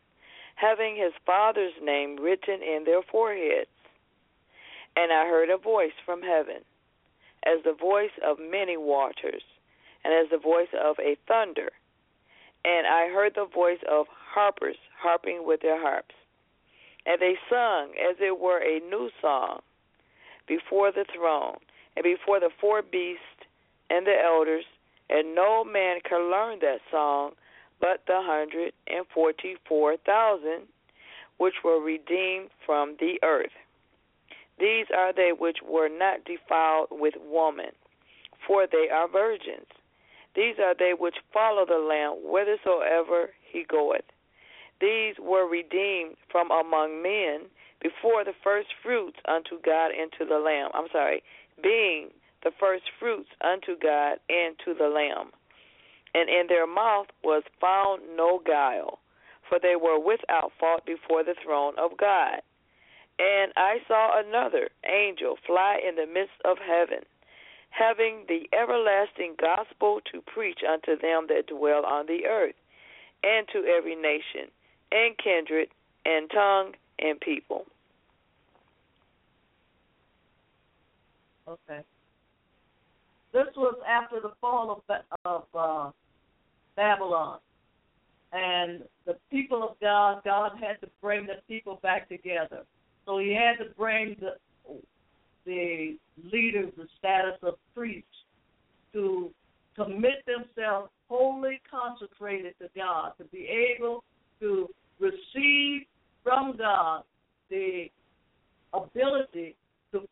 having 0.56 0.96
his 0.96 1.12
father's 1.24 1.72
name 1.82 2.16
written 2.20 2.60
in 2.62 2.82
their 2.84 3.02
foreheads. 3.10 3.70
And 4.96 5.12
I 5.12 5.26
heard 5.26 5.50
a 5.50 5.56
voice 5.56 5.96
from 6.04 6.20
heaven, 6.20 6.62
as 7.46 7.62
the 7.64 7.74
voice 7.74 8.14
of 8.26 8.38
many 8.38 8.76
waters, 8.76 9.42
and 10.04 10.12
as 10.12 10.30
the 10.30 10.38
voice 10.38 10.72
of 10.84 10.96
a 10.98 11.16
thunder. 11.26 11.70
And 12.64 12.86
I 12.86 13.08
heard 13.08 13.34
the 13.34 13.46
voice 13.46 13.80
of 13.90 14.06
harpers 14.08 14.76
harping 14.98 15.46
with 15.46 15.60
their 15.62 15.80
harps. 15.80 16.14
And 17.06 17.20
they 17.20 17.34
sung 17.50 17.90
as 17.98 18.16
it 18.20 18.38
were 18.38 18.60
a 18.60 18.80
new 18.88 19.10
song 19.20 19.60
before 20.46 20.92
the 20.92 21.04
throne 21.14 21.56
and 21.96 22.04
before 22.04 22.40
the 22.40 22.50
four 22.60 22.82
beasts 22.82 23.20
and 23.90 24.06
the 24.06 24.14
elders, 24.24 24.64
and 25.10 25.34
no 25.34 25.64
man 25.64 25.98
could 26.08 26.30
learn 26.30 26.60
that 26.60 26.78
song 26.90 27.32
but 27.80 28.02
the 28.06 28.22
hundred 28.22 28.72
and 28.86 29.04
forty 29.12 29.56
four 29.66 29.96
thousand 29.96 30.68
which 31.38 31.54
were 31.64 31.80
redeemed 31.80 32.50
from 32.64 32.96
the 33.00 33.18
earth. 33.24 33.50
These 34.58 34.86
are 34.96 35.12
they 35.12 35.32
which 35.36 35.58
were 35.68 35.88
not 35.88 36.24
defiled 36.24 36.88
with 36.92 37.14
woman, 37.28 37.72
for 38.46 38.66
they 38.70 38.88
are 38.88 39.08
virgins. 39.08 39.66
These 40.34 40.56
are 40.58 40.74
they 40.74 40.92
which 40.98 41.16
follow 41.32 41.66
the 41.66 41.78
Lamb 41.78 42.22
whithersoever 42.24 43.30
he 43.42 43.64
goeth. 43.68 44.04
These 44.80 45.14
were 45.20 45.46
redeemed 45.46 46.16
from 46.30 46.50
among 46.50 47.02
men 47.02 47.50
before 47.80 48.24
the 48.24 48.34
first 48.42 48.68
fruits 48.82 49.18
unto 49.26 49.60
God 49.60 49.90
and 49.92 50.10
to 50.18 50.24
the 50.24 50.38
Lamb. 50.38 50.70
I'm 50.74 50.88
sorry, 50.90 51.22
being 51.62 52.08
the 52.42 52.52
first 52.58 52.84
fruits 52.98 53.28
unto 53.40 53.76
God 53.78 54.18
and 54.28 54.56
to 54.64 54.74
the 54.74 54.88
Lamb. 54.88 55.30
And 56.14 56.28
in 56.28 56.46
their 56.48 56.66
mouth 56.66 57.06
was 57.22 57.42
found 57.60 58.02
no 58.16 58.40
guile, 58.44 58.98
for 59.48 59.58
they 59.58 59.76
were 59.76 59.98
without 59.98 60.52
fault 60.58 60.84
before 60.84 61.24
the 61.24 61.36
throne 61.42 61.74
of 61.78 61.96
God. 61.96 62.42
And 63.18 63.52
I 63.56 63.78
saw 63.86 64.18
another 64.18 64.70
angel 64.84 65.36
fly 65.46 65.78
in 65.86 65.96
the 65.96 66.06
midst 66.06 66.40
of 66.44 66.58
heaven, 66.58 67.04
having 67.72 68.24
the 68.28 68.48
everlasting 68.56 69.34
gospel 69.40 70.00
to 70.12 70.20
preach 70.20 70.60
unto 70.68 71.00
them 71.00 71.26
that 71.28 71.46
dwell 71.48 71.84
on 71.84 72.06
the 72.06 72.26
earth, 72.26 72.54
and 73.24 73.46
to 73.52 73.64
every 73.64 73.96
nation, 73.96 74.50
and 74.90 75.16
kindred, 75.18 75.68
and 76.04 76.30
tongue, 76.30 76.72
and 76.98 77.18
people. 77.20 77.64
Okay. 81.48 81.80
This 83.32 83.46
was 83.56 83.76
after 83.88 84.20
the 84.20 84.32
fall 84.40 84.82
of 84.88 85.00
of 85.24 85.44
uh, 85.54 85.90
Babylon, 86.76 87.38
and 88.32 88.82
the 89.06 89.16
people 89.30 89.62
of 89.62 89.80
God. 89.80 90.22
God 90.24 90.52
had 90.60 90.80
to 90.82 90.88
bring 91.00 91.26
the 91.26 91.40
people 91.48 91.80
back 91.82 92.08
together. 92.08 92.64
So 93.06 93.18
He 93.18 93.32
had 93.32 93.56
to 93.64 93.70
bring 93.76 94.16
the 94.20 94.36
the 95.44 95.96
leaders, 96.32 96.72
the 96.76 96.86
status 96.98 97.38
of 97.42 97.54
priests, 97.74 98.08
to 98.92 99.30
commit 99.74 100.24
themselves 100.26 100.90
wholly 101.08 101.60
consecrated 101.70 102.54
to 102.60 102.68
God, 102.76 103.12
to 103.18 103.24
be 103.24 103.48
able 103.76 104.04
to 104.40 104.68
receive 104.98 105.82
from 106.22 106.56
God 106.56 107.02
the 107.50 107.86
ability 108.72 109.56
to 109.92 110.06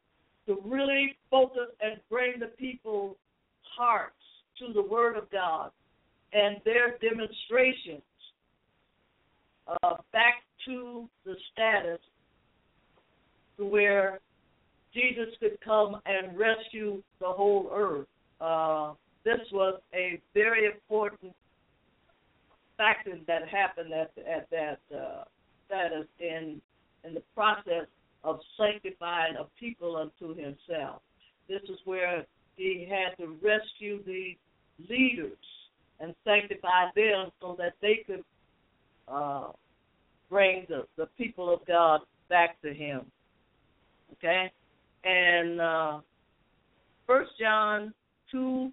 to 0.46 0.58
really 0.64 1.16
focus 1.30 1.68
and 1.80 2.00
bring 2.10 2.40
the 2.40 2.46
people's 2.46 3.16
hearts 3.76 4.14
to 4.58 4.72
the 4.72 4.82
Word 4.82 5.16
of 5.16 5.30
God 5.30 5.70
and 6.32 6.56
their 6.64 6.98
demonstrations 6.98 8.02
uh, 9.66 9.94
back 10.12 10.42
to 10.66 11.08
the 11.24 11.34
status 11.52 12.00
to 13.56 13.64
where 13.64 14.20
Jesus 14.92 15.28
could 15.38 15.58
come 15.64 16.00
and 16.06 16.36
rescue 16.38 17.02
the 17.20 17.26
whole 17.26 17.70
earth. 17.72 18.06
Uh, 18.40 18.94
this 19.24 19.40
was 19.52 19.80
a 19.94 20.20
very 20.34 20.66
important 20.66 21.34
factor 22.76 23.18
that 23.26 23.46
happened 23.48 23.92
at 23.92 24.10
at 24.26 24.48
that 24.50 24.80
uh, 24.94 25.24
status 25.66 26.06
in 26.18 26.60
in 27.04 27.14
the 27.14 27.22
process 27.34 27.86
of 28.24 28.40
sanctifying 28.58 29.36
a 29.36 29.44
people 29.58 29.96
unto 29.96 30.34
Himself. 30.34 31.02
This 31.48 31.62
is 31.64 31.78
where 31.84 32.24
He 32.56 32.88
had 32.90 33.16
to 33.22 33.36
rescue 33.42 34.02
the 34.04 34.36
leaders 34.88 35.36
and 36.00 36.14
sanctify 36.24 36.86
them 36.96 37.30
so 37.40 37.54
that 37.58 37.74
they 37.82 38.02
could 38.06 38.24
uh, 39.06 39.48
bring 40.30 40.66
the 40.68 40.86
the 40.96 41.06
people 41.18 41.52
of 41.52 41.60
God 41.66 42.00
back 42.28 42.60
to 42.62 42.72
Him. 42.72 43.02
Okay, 44.14 44.50
and 45.04 45.60
uh, 45.60 46.00
First 47.06 47.30
John 47.40 47.92
two 48.30 48.72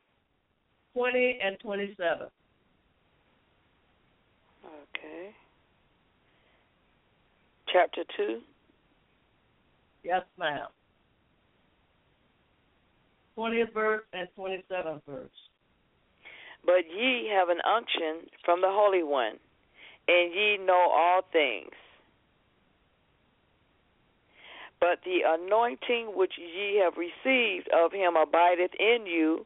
twenty 0.94 1.40
and 1.44 1.58
twenty 1.60 1.96
seven. 1.98 2.28
Okay. 4.66 5.32
Chapter 7.72 8.04
2. 8.16 8.40
Yes, 10.04 10.24
ma'am. 10.40 10.68
20th 13.38 13.74
verse 13.74 14.02
and 14.14 14.28
27th 14.38 15.02
verse. 15.08 15.30
but 16.66 16.84
ye 16.90 17.30
have 17.34 17.50
an 17.50 17.60
unction 17.70 18.28
from 18.44 18.62
the 18.62 18.70
Holy 18.70 19.04
One, 19.04 19.34
and 20.08 20.34
ye 20.34 20.58
know 20.58 20.90
all 20.92 21.22
things. 21.32 21.72
But 24.80 25.00
the 25.04 25.22
anointing 25.26 26.14
which 26.16 26.34
ye 26.38 26.78
have 26.84 26.94
received 26.98 27.68
of 27.70 27.92
him 27.92 28.16
abideth 28.16 28.74
in 28.80 29.06
you, 29.06 29.46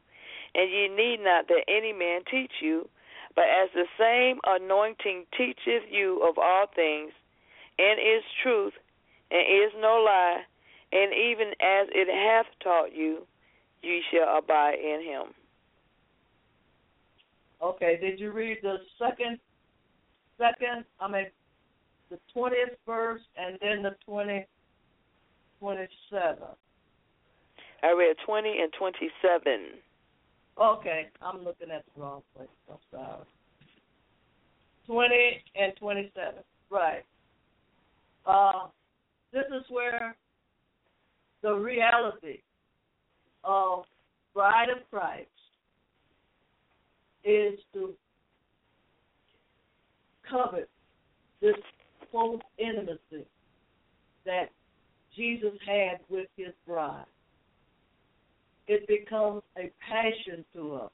and 0.54 0.70
ye 0.70 0.88
need 0.88 1.20
not 1.20 1.48
that 1.48 1.64
any 1.68 1.92
man 1.92 2.22
teach 2.30 2.52
you, 2.60 2.88
but 3.34 3.44
as 3.44 3.70
the 3.74 3.86
same 3.98 4.40
anointing 4.44 5.24
teacheth 5.36 5.90
you 5.90 6.22
of 6.22 6.36
all 6.38 6.66
things, 6.74 7.12
and 7.78 7.98
is 7.98 8.22
truth, 8.42 8.74
and 9.30 9.40
is 9.40 9.72
no 9.80 10.02
lie, 10.04 10.42
and 10.92 11.12
even 11.14 11.48
as 11.60 11.88
it 11.92 12.08
hath 12.08 12.46
taught 12.62 12.94
you, 12.94 13.26
ye 13.82 14.02
shall 14.10 14.38
abide 14.38 14.78
in 14.78 15.02
him. 15.02 15.34
Okay, 17.62 17.96
did 18.00 18.20
you 18.20 18.32
read 18.32 18.58
the 18.62 18.78
second, 18.98 19.38
second, 20.36 20.84
I 21.00 21.08
mean, 21.08 21.26
the 22.10 22.18
20th 22.36 22.76
verse 22.86 23.22
and 23.36 23.56
then 23.62 23.82
the 23.82 23.94
20, 24.04 24.44
27? 25.62 26.38
I 27.84 27.90
read 27.92 28.16
20 28.26 28.48
and 28.48 28.72
27. 28.76 29.60
Okay, 30.60 31.06
I'm 31.22 31.44
looking 31.44 31.70
at 31.70 31.84
the 31.94 32.02
wrong 32.02 32.22
place. 32.36 32.48
I'm 32.68 32.76
sorry. 32.90 33.24
20 34.86 35.14
and 35.54 35.72
27. 35.78 36.34
Right. 36.68 37.04
Uh, 38.26 38.66
this 39.32 39.44
is 39.56 39.62
where 39.70 40.16
the 41.42 41.52
reality 41.54 42.40
of 43.44 43.84
bride 44.34 44.68
of 44.68 44.78
Christ 44.90 45.28
is 47.24 47.56
to 47.72 47.94
covet 50.28 50.68
this 51.40 51.54
close 52.10 52.40
intimacy 52.58 53.26
that 54.26 54.50
Jesus 55.16 55.52
had 55.66 55.98
with 56.08 56.28
his 56.36 56.52
bride. 56.66 57.04
It 58.68 58.86
becomes 58.86 59.42
a 59.58 59.70
passion 59.86 60.44
to 60.54 60.74
us 60.74 60.90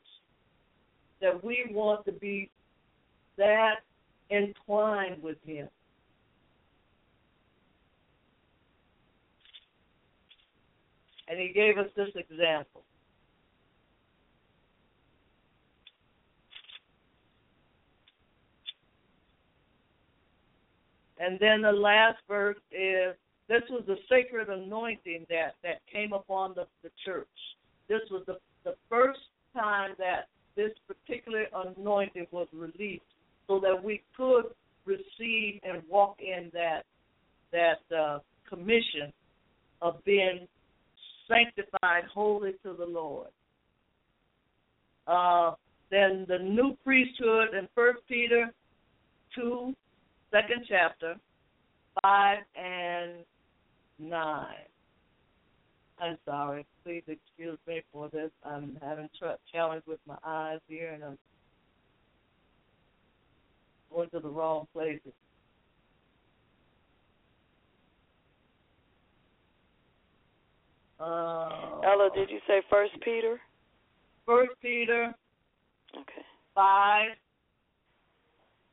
that 1.20 1.42
we 1.44 1.66
want 1.70 2.04
to 2.06 2.12
be 2.12 2.50
that 3.36 3.80
entwined 4.30 5.22
with 5.22 5.36
him. 5.46 5.68
And 11.28 11.38
he 11.38 11.52
gave 11.52 11.76
us 11.76 11.88
this 11.94 12.08
example. 12.14 12.82
And 21.20 21.38
then 21.40 21.62
the 21.62 21.72
last 21.72 22.18
verse 22.28 22.56
is 22.72 23.14
this 23.48 23.62
was 23.70 23.82
the 23.86 23.96
sacred 24.08 24.48
anointing 24.48 25.26
that, 25.30 25.54
that 25.62 25.80
came 25.90 26.12
upon 26.12 26.54
the, 26.54 26.66
the 26.82 26.90
church. 27.04 27.26
This 27.88 28.02
was 28.10 28.22
the, 28.26 28.36
the 28.64 28.74
first 28.88 29.20
time 29.54 29.92
that 29.98 30.28
this 30.56 30.72
particular 30.86 31.44
anointing 31.54 32.26
was 32.30 32.48
released 32.52 33.02
so 33.46 33.58
that 33.60 33.82
we 33.82 34.02
could 34.16 34.44
receive 34.84 35.60
and 35.62 35.82
walk 35.88 36.16
in 36.20 36.50
that 36.52 36.82
that 37.50 37.96
uh, 37.96 38.18
commission 38.48 39.12
of 39.80 40.04
being 40.04 40.46
sanctified 41.26 42.04
holy 42.12 42.52
to 42.62 42.74
the 42.78 42.84
Lord. 42.84 43.28
Uh, 45.06 45.52
then 45.90 46.26
the 46.28 46.38
new 46.38 46.76
priesthood 46.84 47.54
in 47.58 47.68
First 47.74 48.00
Peter 48.08 48.52
two, 49.34 49.74
second 50.30 50.66
chapter, 50.68 51.14
five 52.02 52.38
and 52.54 53.24
nine. 53.98 54.66
I'm 56.00 56.16
sorry. 56.24 56.64
Please 56.84 57.02
excuse 57.08 57.58
me 57.66 57.82
for 57.92 58.08
this. 58.08 58.30
I'm 58.44 58.78
having 58.80 59.08
tr- 59.18 59.26
challenge 59.52 59.82
with 59.86 59.98
my 60.06 60.16
eyes 60.24 60.60
here, 60.68 60.92
and 60.92 61.02
I'm 61.02 61.18
going 63.92 64.08
to 64.10 64.20
the 64.20 64.28
wrong 64.28 64.68
places. 64.72 65.12
Uh, 71.00 71.80
Ella, 71.84 72.10
did 72.14 72.28
you 72.30 72.38
say 72.46 72.60
First 72.68 72.92
Peter? 73.04 73.40
First 74.26 74.52
Peter 74.60 75.14
Okay. 75.94 76.24
five. 76.54 77.10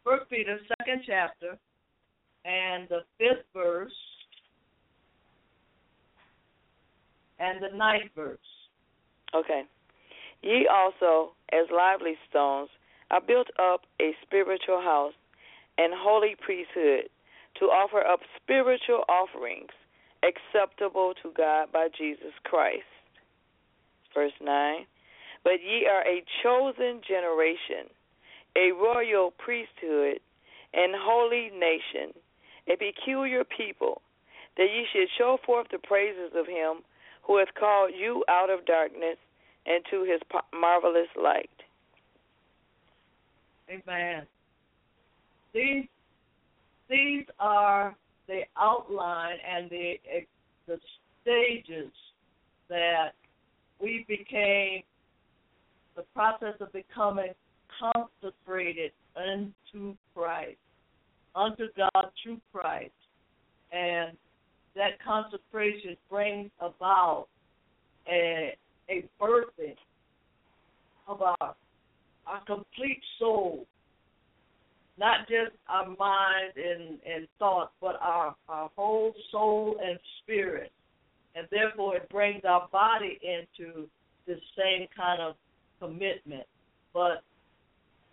First 0.03 0.29
Peter, 0.29 0.59
second 0.79 1.01
chapter, 1.05 1.57
and 2.43 2.88
the 2.89 2.99
fifth 3.17 3.45
verse, 3.53 3.93
and 7.39 7.62
the 7.62 7.76
ninth 7.76 8.12
verse. 8.15 8.38
Okay. 9.34 9.63
Ye 10.41 10.67
also, 10.71 11.32
as 11.52 11.67
lively 11.76 12.15
stones, 12.30 12.69
are 13.12 13.21
built 13.21 13.48
up 13.60 13.82
a 14.02 14.12
spiritual 14.26 14.82
house 14.82 15.13
and 15.78 15.93
holy 15.95 16.36
priesthood 16.39 17.10
to 17.60 17.65
offer 17.65 18.06
up 18.06 18.19
spiritual 18.41 19.04
offerings 19.08 19.71
acceptable 20.24 21.13
to 21.21 21.32
God 21.36 21.71
by 21.71 21.88
Jesus 21.98 22.34
Christ. 22.43 22.84
Verse 24.13 24.34
9. 24.41 24.86
But 25.43 25.62
ye 25.62 25.86
are 25.86 26.02
a 26.02 26.24
chosen 26.41 27.02
generation, 27.08 27.91
a 28.56 28.71
royal 28.71 29.32
priesthood, 29.38 30.19
and 30.74 30.93
holy 30.98 31.52
nation, 31.54 32.13
a 32.67 32.76
peculiar 32.76 33.43
people, 33.43 34.02
that 34.58 34.63
ye 34.63 34.86
should 34.91 35.08
show 35.17 35.38
forth 35.45 35.67
the 35.71 35.78
praises 35.78 36.32
of 36.36 36.48
him 36.48 36.84
who 37.25 37.38
hath 37.39 37.53
called 37.59 37.91
you 37.97 38.23
out 38.29 38.49
of 38.49 38.65
darkness 38.65 39.17
into 39.65 40.03
his 40.03 40.21
marvelous 40.53 41.07
light. 41.21 41.49
Amen. 43.69 44.23
These 45.53 45.85
these 46.88 47.25
are 47.39 47.95
the 48.27 48.41
outline 48.57 49.38
and 49.49 49.69
the 49.69 49.95
the 50.67 50.77
stages 51.21 51.91
that 52.69 53.13
we 53.79 54.05
became 54.07 54.83
the 55.95 56.03
process 56.13 56.55
of 56.59 56.71
becoming 56.73 57.33
consecrated 57.79 58.91
unto 59.15 59.95
Christ, 60.13 60.57
unto 61.35 61.65
God 61.75 62.11
through 62.21 62.39
Christ, 62.53 62.91
and 63.71 64.15
that 64.75 65.01
consecration 65.05 65.95
brings 66.09 66.51
about 66.59 67.27
a 68.07 68.55
a 68.89 69.03
birthing 69.19 69.75
of 71.07 71.21
our 71.21 71.55
our 72.27 72.43
complete 72.45 73.01
soul, 73.19 73.65
not 74.97 75.27
just 75.27 75.55
our 75.69 75.85
mind 75.85 76.53
and, 76.55 76.99
and 77.05 77.27
thought, 77.38 77.71
but 77.79 77.97
our, 78.01 78.35
our 78.49 78.69
whole 78.75 79.13
soul 79.31 79.77
and 79.83 79.99
spirit. 80.23 80.71
And 81.35 81.47
therefore, 81.51 81.97
it 81.97 82.09
brings 82.09 82.43
our 82.45 82.67
body 82.71 83.19
into 83.21 83.88
the 84.25 84.35
same 84.57 84.88
kind 84.95 85.21
of 85.21 85.35
commitment. 85.79 86.45
But 86.93 87.21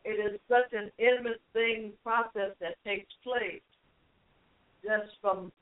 it 0.05 0.33
is 0.33 0.39
such 0.49 0.73
an 0.73 0.91
intimate 0.99 1.41
thing 1.53 1.93
process 2.03 2.51
that 2.61 2.75
takes 2.85 3.13
place 3.23 3.63
just 4.83 5.13
from 5.21 5.53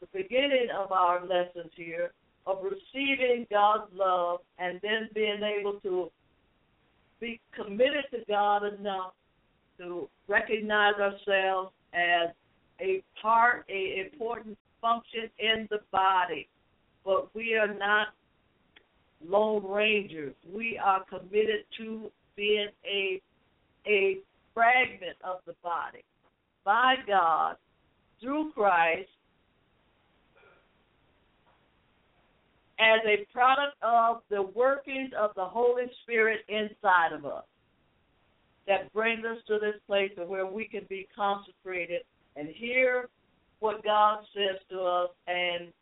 the 0.00 0.06
beginning 0.12 0.68
of 0.76 0.92
our 0.92 1.24
lessons 1.24 1.70
here 1.74 2.12
of 2.46 2.58
receiving 2.62 3.46
God's 3.50 3.90
love 3.94 4.40
and 4.58 4.80
then 4.82 5.08
being 5.14 5.40
able 5.42 5.80
to 5.80 6.10
be 7.20 7.40
committed 7.54 8.04
to 8.12 8.18
God 8.28 8.62
enough 8.64 9.12
to 9.78 10.08
recognize 10.28 10.94
ourselves 10.94 11.72
as 11.92 12.30
a 12.80 13.02
part, 13.20 13.66
a 13.68 14.06
important 14.06 14.56
function 14.80 15.28
in 15.38 15.66
the 15.70 15.80
body. 15.90 16.48
But 17.04 17.34
we 17.34 17.54
are 17.54 17.72
not 17.72 18.08
lone 19.26 19.64
rangers. 19.66 20.34
We 20.52 20.78
are 20.82 21.04
committed 21.04 21.64
to 21.78 22.10
being 22.36 22.68
a 22.84 23.20
a 23.86 24.18
fragment 24.54 25.16
of 25.24 25.38
the 25.46 25.54
body 25.62 26.04
by 26.64 26.96
God 27.06 27.56
through 28.20 28.52
Christ 28.52 29.08
as 32.78 33.00
a 33.06 33.26
product 33.32 33.76
of 33.82 34.22
the 34.30 34.42
workings 34.42 35.10
of 35.18 35.30
the 35.34 35.44
Holy 35.44 35.84
Spirit 36.02 36.40
inside 36.48 37.12
of 37.12 37.24
us 37.24 37.44
that 38.68 38.92
brings 38.92 39.24
us 39.24 39.38
to 39.48 39.58
this 39.58 39.74
place 39.86 40.12
of 40.18 40.28
where 40.28 40.46
we 40.46 40.66
can 40.66 40.84
be 40.88 41.08
consecrated 41.16 42.02
and 42.36 42.48
hear 42.48 43.08
what 43.60 43.82
God 43.82 44.20
says 44.34 44.60
to 44.70 44.80
us, 44.80 45.08
and 45.26 45.72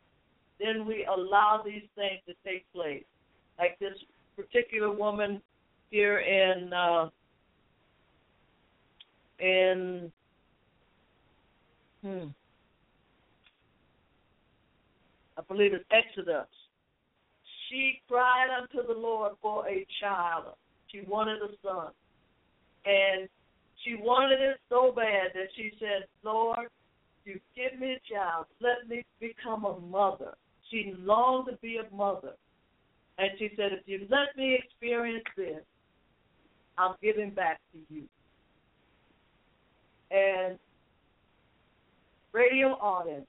then 0.59 0.87
we 0.87 1.05
allow 1.05 1.61
these 1.63 1.83
things 1.95 2.19
to 2.27 2.33
take 2.43 2.65
place. 2.73 3.03
Like 3.59 3.77
this 3.79 3.93
particular 4.35 4.91
woman 4.91 5.41
here 5.91 6.19
in 6.19 6.71
uh, 6.73 7.09
in 9.39 10.11
hmm, 12.01 12.27
I 15.37 15.41
believe 15.47 15.73
it's 15.73 15.85
Exodus. 15.91 16.47
She 17.69 18.01
cried 18.07 18.47
unto 18.61 18.87
the 18.87 18.97
Lord 18.97 19.33
for 19.41 19.67
a 19.67 19.85
child. 20.01 20.55
She 20.91 21.01
wanted 21.01 21.37
a 21.41 21.49
son. 21.61 21.91
And 22.85 23.27
she 23.83 23.95
wanted 23.95 24.39
it 24.41 24.57
so 24.69 24.93
bad 24.95 25.31
that 25.33 25.47
she 25.55 25.71
said, 25.79 26.07
Lord, 26.23 26.69
you 27.25 27.39
give 27.55 27.79
me 27.79 27.93
a 27.93 28.13
child. 28.13 28.45
Let 28.61 28.87
me 28.89 29.05
become 29.19 29.65
a 29.65 29.79
mother. 29.79 30.33
She 30.71 30.93
longed 30.97 31.47
to 31.49 31.57
be 31.61 31.77
a 31.77 31.95
mother. 31.95 32.33
And 33.17 33.31
she 33.37 33.49
said, 33.57 33.71
if 33.73 33.81
you 33.85 34.07
let 34.09 34.35
me 34.37 34.57
experience 34.63 35.25
this, 35.35 35.61
I'm 36.77 36.95
giving 37.01 37.31
back 37.31 37.59
to 37.73 37.93
you. 37.93 38.03
And 40.11 40.57
radio 42.31 42.67
audience, 42.73 43.25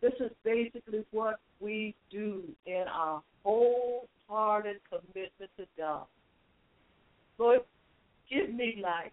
this 0.00 0.12
is 0.20 0.30
basically 0.44 1.04
what 1.10 1.40
we 1.60 1.94
do 2.10 2.42
in 2.66 2.84
our 2.92 3.22
wholehearted 3.44 4.76
commitment 4.88 5.50
to 5.56 5.66
God. 5.76 6.04
Lord, 7.38 7.60
give 8.30 8.52
me 8.52 8.80
life. 8.82 9.12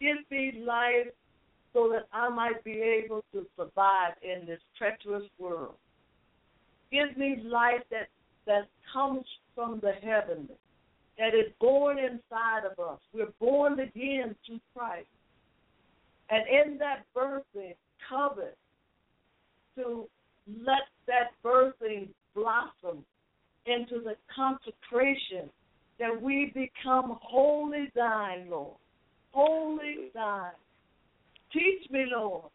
Give 0.00 0.18
me 0.30 0.62
life 0.64 1.08
so 1.72 1.90
that 1.92 2.06
I 2.12 2.28
might 2.28 2.62
be 2.64 2.80
able 2.80 3.24
to 3.32 3.46
survive 3.56 4.14
in 4.22 4.46
this 4.46 4.60
treacherous 4.78 5.28
world. 5.38 5.74
Give 6.90 7.16
me 7.16 7.42
life 7.44 7.82
that 7.90 8.08
that 8.46 8.68
comes 8.92 9.24
from 9.54 9.80
the 9.80 9.92
heavenly, 9.92 10.54
that 11.18 11.34
is 11.34 11.52
born 11.60 11.98
inside 11.98 12.64
of 12.64 12.78
us. 12.78 13.00
We're 13.12 13.32
born 13.40 13.80
again 13.80 14.36
through 14.46 14.60
Christ. 14.74 15.08
And 16.30 16.44
in 16.48 16.78
that 16.78 17.04
birthing, 17.14 17.74
covet 18.08 18.56
to 19.76 20.08
let 20.48 20.88
that 21.06 21.32
birthing 21.44 22.08
blossom 22.34 23.04
into 23.66 24.00
the 24.02 24.14
consecration 24.34 25.50
that 25.98 26.20
we 26.20 26.52
become 26.54 27.18
wholly 27.22 27.90
thine, 27.94 28.48
Lord. 28.50 28.76
Wholly 29.32 30.10
thine. 30.14 30.52
Teach 31.52 31.90
me, 31.90 32.04
Lord. 32.14 32.50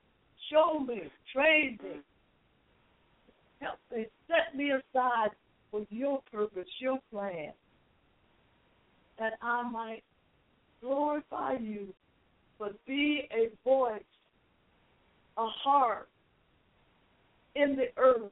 Show 0.52 0.80
me. 0.80 1.04
Train 1.34 1.80
me. 1.84 2.00
Help 3.60 3.80
me. 3.94 4.06
Set 4.28 4.56
me 4.56 4.72
aside 4.72 5.32
for 5.70 5.86
your 5.90 6.22
purpose, 6.32 6.68
your 6.80 7.00
plan, 7.12 7.54
that 9.18 9.34
I 9.42 9.70
might 9.70 10.04
glorify 10.82 11.54
you, 11.54 11.94
but 12.60 12.74
be 12.86 13.28
a 13.32 13.50
voice, 13.64 14.02
a 15.38 15.46
heart 15.46 16.10
in 17.56 17.76
the 17.76 17.88
earth 17.98 18.32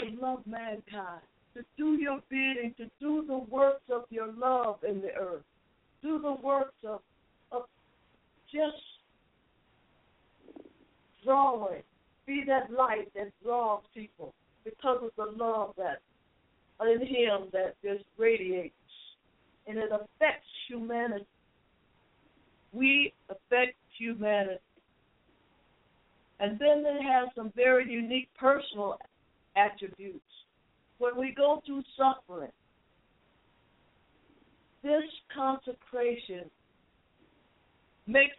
to 0.00 0.06
love 0.20 0.40
mankind, 0.46 1.22
to 1.54 1.62
do 1.76 1.92
your 2.00 2.20
bidding, 2.28 2.74
to 2.76 2.84
do 3.00 3.24
the 3.26 3.38
works 3.50 3.82
of 3.90 4.04
your 4.10 4.32
love 4.32 4.78
in 4.88 5.00
the 5.00 5.12
earth, 5.14 5.42
do 6.02 6.20
the 6.20 6.34
works 6.42 6.74
of, 6.86 7.00
of 7.52 7.62
just 8.52 8.76
drawing, 11.24 11.82
be 12.26 12.44
that 12.46 12.70
light 12.70 13.12
that 13.14 13.32
draws 13.42 13.82
people 13.94 14.34
because 14.64 14.98
of 15.02 15.10
the 15.16 15.42
love 15.42 15.74
that 15.76 16.00
in 16.82 17.00
him 17.00 17.48
that 17.52 17.74
just 17.82 18.04
radiates 18.18 18.74
and 19.66 19.78
it 19.78 19.90
affects 19.90 20.46
humanity. 20.68 21.26
We 22.72 23.12
affect 23.30 23.76
humanity. 23.98 24.60
And 26.38 26.58
then 26.58 26.84
it 26.84 27.02
has 27.02 27.28
some 27.34 27.52
very 27.56 27.90
unique 27.90 28.28
personal 28.38 28.98
attributes. 29.56 30.20
When 30.98 31.16
we 31.16 31.34
go 31.34 31.62
through 31.64 31.82
suffering, 31.96 32.52
this 34.82 35.02
consecration 35.34 36.50
makes 38.06 38.36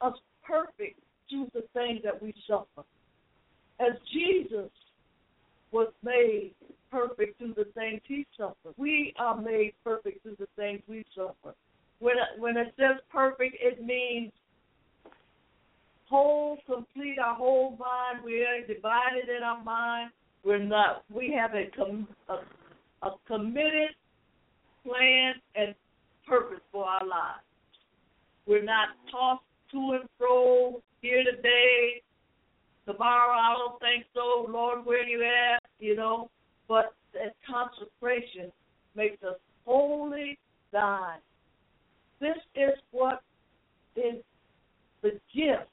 us 0.00 0.14
perfect 0.44 1.00
through 1.28 1.48
the 1.54 1.64
things 1.74 2.00
that 2.04 2.20
we 2.22 2.34
suffer. 2.46 2.86
As 3.80 3.92
Jesus 4.12 4.70
was 5.70 5.88
made 6.02 6.54
perfect 6.90 7.38
through 7.38 7.54
the 7.54 7.66
things 7.74 8.00
he 8.06 8.26
suffered. 8.36 8.74
We 8.76 9.14
are 9.18 9.40
made 9.40 9.74
perfect 9.84 10.22
through 10.22 10.36
the 10.38 10.48
things 10.56 10.80
we 10.88 11.04
suffer. 11.14 11.54
When 12.00 12.16
when 12.38 12.56
it 12.56 12.74
says 12.76 13.00
perfect, 13.10 13.56
it 13.60 13.84
means 13.84 14.32
whole, 16.08 16.58
complete, 16.66 17.18
our 17.18 17.34
whole 17.34 17.76
mind. 17.78 18.24
We 18.24 18.42
are 18.42 18.60
divided 18.66 19.28
in 19.34 19.42
our 19.42 19.62
mind. 19.62 20.10
We're 20.44 20.58
not. 20.58 21.04
We 21.12 21.34
have 21.38 21.54
a 21.54 21.70
com, 21.76 22.08
a, 22.28 23.06
a 23.06 23.14
committed 23.26 23.90
plan 24.84 25.34
and 25.54 25.74
purpose 26.26 26.60
for 26.72 26.84
our 26.84 27.06
lives. 27.06 27.42
We're 28.46 28.64
not 28.64 28.88
tossed 29.10 29.42
to 29.72 29.98
and 30.00 30.08
fro 30.16 30.80
here 31.02 31.22
today, 31.24 32.02
tomorrow 32.86 33.38
I 33.38 33.54
don't 33.54 33.78
think 33.80 34.06
so. 34.14 34.46
Lord, 34.50 34.84
where 34.84 35.06
you 35.06 35.22
at? 35.22 35.62
You 35.78 35.94
know, 35.96 36.30
but 36.66 36.94
that 37.12 37.34
consecration 37.48 38.50
makes 38.96 39.22
us 39.22 39.36
wholly 39.64 40.38
thine. 40.72 41.20
This 42.20 42.36
is 42.54 42.72
what 42.90 43.22
is 43.96 44.16
the 45.02 45.10
gift 45.34 45.68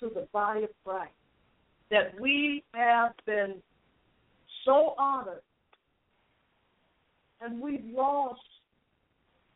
to 0.00 0.10
the 0.14 0.26
body 0.32 0.64
of 0.64 0.70
Christ. 0.84 1.12
That 1.90 2.18
we 2.20 2.62
have 2.72 3.12
been 3.26 3.56
so 4.64 4.94
honored 4.98 5.42
and 7.40 7.60
we've 7.60 7.84
lost 7.94 8.40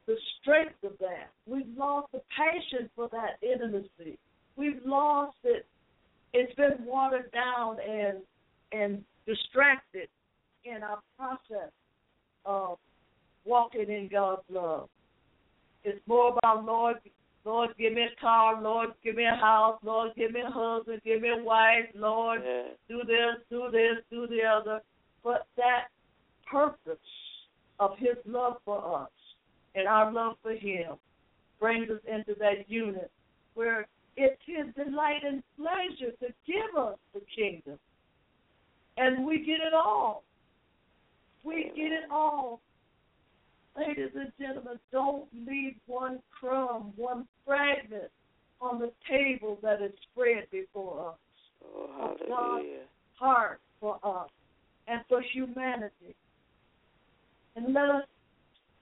the 0.06 0.16
strength 0.40 0.82
of 0.84 0.92
that. 1.00 1.30
We've 1.46 1.68
lost 1.76 2.12
the 2.12 2.20
passion 2.36 2.90
for 2.96 3.08
that 3.12 3.38
intimacy. 3.42 4.18
We've 4.56 4.80
lost 4.84 5.36
it 5.44 5.66
it's 6.34 6.54
been 6.56 6.84
watered 6.84 7.30
down 7.32 7.76
and 7.80 8.18
and 8.72 9.04
distracted 9.24 10.08
in 10.64 10.82
our 10.82 10.98
process 11.16 11.70
of 12.44 12.76
walking 13.44 13.88
in 13.88 14.08
God's 14.10 14.42
love. 14.50 14.88
It's 15.84 16.00
more 16.06 16.36
about 16.36 16.64
Lord, 16.64 16.96
Lord, 17.44 17.70
give 17.78 17.92
me 17.92 18.02
a 18.02 18.20
car, 18.20 18.60
Lord, 18.60 18.90
give 19.02 19.16
me 19.16 19.24
a 19.24 19.34
house, 19.34 19.78
Lord, 19.82 20.12
give 20.16 20.32
me 20.32 20.40
a 20.40 20.50
husband, 20.50 21.02
give 21.04 21.20
me 21.20 21.28
a 21.28 21.42
wife, 21.42 21.90
Lord, 21.94 22.42
Yeah. 22.42 22.68
do 22.88 23.04
this, 23.04 23.36
do 23.50 23.70
this, 23.70 24.02
do 24.10 24.26
the 24.26 24.42
other. 24.44 24.82
But 25.22 25.46
that 25.56 25.88
purpose 26.46 26.98
of 27.78 27.98
His 27.98 28.16
love 28.24 28.62
for 28.64 29.02
us 29.02 29.10
and 29.74 29.86
our 29.86 30.10
love 30.10 30.38
for 30.42 30.54
Him 30.54 30.98
brings 31.60 31.90
us 31.90 32.00
into 32.06 32.34
that 32.36 32.68
unit 32.70 33.10
where 33.54 33.86
it's 34.16 34.40
His 34.46 34.72
delight 34.74 35.22
and 35.24 35.42
pleasure 35.56 36.12
to 36.20 36.32
give 36.46 36.76
us 36.78 36.98
the 37.12 37.20
kingdom. 37.34 37.78
And 38.96 39.26
we 39.26 39.38
get 39.38 39.60
it 39.60 39.74
all. 39.74 40.24
We 41.42 41.64
get 41.76 41.92
it 41.92 42.10
all. 42.10 42.60
Ladies 43.76 44.10
and 44.14 44.32
gentlemen, 44.38 44.78
don't 44.92 45.24
leave 45.46 45.74
one 45.86 46.20
crumb, 46.30 46.92
one 46.96 47.26
fragment 47.44 48.10
on 48.60 48.78
the 48.78 48.92
table 49.08 49.58
that 49.62 49.82
is 49.82 49.92
spread 50.12 50.44
before 50.50 51.10
us. 51.10 51.16
Oh, 51.64 52.12
of 52.12 52.28
God's 52.28 52.64
heart 53.18 53.60
for 53.80 53.98
us 54.02 54.28
and 54.86 55.00
for 55.08 55.22
humanity. 55.32 56.14
And 57.56 57.72
let 57.74 57.84
us 57.84 58.04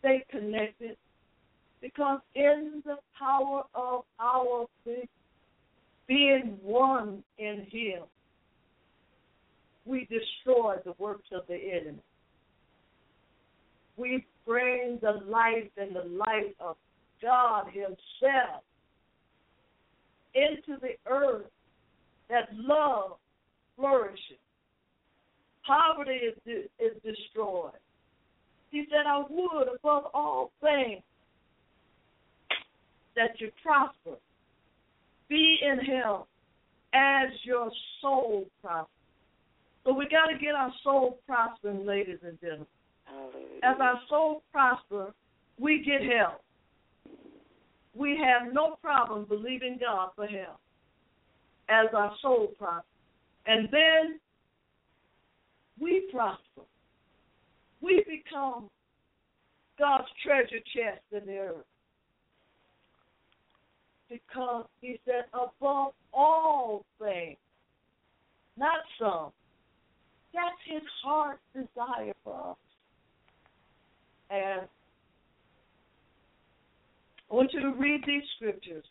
stay 0.01 0.25
connected 0.31 0.97
because 1.81 2.21
in 2.35 2.83
the 2.85 2.97
power 3.19 3.63
of 3.75 4.03
our 4.21 4.67
be- 4.85 5.09
being 6.07 6.59
one 6.63 7.23
in 7.39 7.67
Him, 7.71 8.03
we 9.85 10.07
destroy 10.11 10.77
the 10.85 10.95
works 10.99 11.29
of 11.33 11.43
the 11.49 11.57
enemy. 11.57 12.03
We 13.97 14.25
bring 14.47 14.99
the 15.01 15.21
life 15.27 15.71
and 15.77 15.95
the 15.95 16.05
light 16.05 16.55
of 16.61 16.77
God 17.21 17.67
Himself 17.67 18.63
into 20.35 20.81
the 20.81 20.95
earth 21.11 21.47
that 22.29 22.49
love 22.53 23.13
flourishes. 23.77 24.39
Poverty 25.67 26.13
is, 26.13 26.35
de- 26.45 26.85
is 26.85 26.93
destroyed. 27.05 27.73
He 28.71 28.87
said, 28.91 29.07
I 29.07 29.23
would 29.29 29.69
above 29.77 30.05
all 30.15 30.51
things 30.61 31.03
that 33.15 33.39
you 33.39 33.51
prosper. 33.63 34.17
Be 35.29 35.59
in 35.63 35.79
health 35.79 36.27
as 36.95 37.31
your 37.45 37.71
soul 38.01 38.47
prospers. 38.63 38.89
So 39.85 39.93
we 39.93 40.09
got 40.09 40.27
to 40.27 40.39
get 40.39 40.55
our 40.55 40.73
soul 40.83 41.19
prospering, 41.27 41.85
ladies 41.85 42.19
and 42.25 42.41
gentlemen. 42.41 42.67
Hallelujah. 43.13 43.61
As 43.63 43.77
our 43.81 44.01
soul 44.09 44.43
prosper, 44.53 45.13
we 45.59 45.85
get 45.85 46.03
help. 46.03 46.43
We 47.95 48.19
have 48.23 48.53
no 48.53 48.77
problem 48.83 49.27
believing 49.29 49.79
God 49.81 50.11
for 50.17 50.27
help 50.27 50.59
as 51.69 51.87
our 51.95 52.15
soul 52.23 52.49
prospers. 52.59 52.85
And 53.47 53.69
then 53.71 54.21
we 55.81 56.09
prosper. 56.13 56.63
We 57.81 58.05
become 58.09 58.71
God's 59.79 60.09
treasure 60.25 60.63
chest 60.75 61.03
in 61.11 61.27
the 61.27 61.39
earth. 61.39 61.65
Because 64.09 64.67
he 64.81 65.01
said, 65.05 65.25
above 65.33 65.93
all 66.13 66.85
things, 66.99 67.39
not 68.57 68.81
some. 68.99 69.33
That's 70.35 70.57
his 70.67 70.83
heart's 71.03 71.41
desire 71.55 72.13
for 72.23 72.51
us. 72.51 72.57
And 74.33 74.63
I 77.31 77.35
want 77.35 77.53
you 77.53 77.61
to 77.61 77.73
read 77.79 78.03
these 78.07 78.23
scriptures 78.37 78.85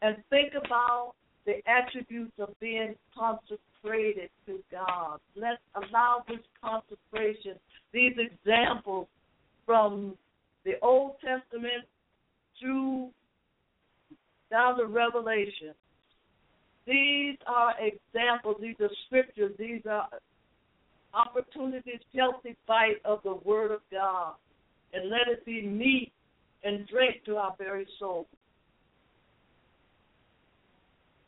and 0.00 0.16
think 0.30 0.54
about 0.54 1.12
the 1.44 1.60
attributes 1.68 2.32
of 2.38 2.58
being 2.58 2.94
consecrated 3.16 4.30
to 4.46 4.60
God. 4.72 5.20
Let's 5.36 5.60
allow 5.74 6.24
this 6.26 6.38
consecration, 6.62 7.56
these 7.92 8.14
examples 8.16 9.08
from 9.66 10.16
the 10.64 10.72
Old 10.82 11.16
Testament 11.20 11.84
through 12.58 13.10
down 14.50 14.78
to 14.78 14.86
Revelation. 14.86 15.74
These 16.86 17.36
are 17.46 17.74
examples, 17.78 18.56
these 18.60 18.76
are 18.80 18.90
scriptures, 19.06 19.52
these 19.58 19.82
are 19.88 20.08
opportunities, 21.14 22.00
healthy 22.14 22.56
bite 22.66 23.00
of 23.04 23.20
the 23.24 23.34
Word 23.44 23.70
of 23.70 23.80
God. 23.90 24.34
And 24.92 25.08
let 25.08 25.28
it 25.28 25.44
be 25.44 25.62
meat 25.62 26.12
and 26.64 26.86
drink 26.88 27.24
to 27.26 27.36
our 27.36 27.54
very 27.58 27.86
soul. 27.98 28.26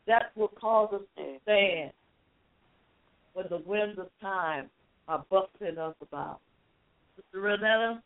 That 0.05 0.31
will 0.35 0.49
cause 0.49 0.93
us 0.93 1.01
to 1.17 1.37
stand 1.43 1.91
when 3.33 3.45
the 3.49 3.59
winds 3.65 3.97
of 3.97 4.07
time 4.21 4.69
are 5.07 5.23
buffeting 5.29 5.77
us 5.77 5.95
about. 6.01 6.39
Sister 7.15 7.39
Renetta? 7.39 8.01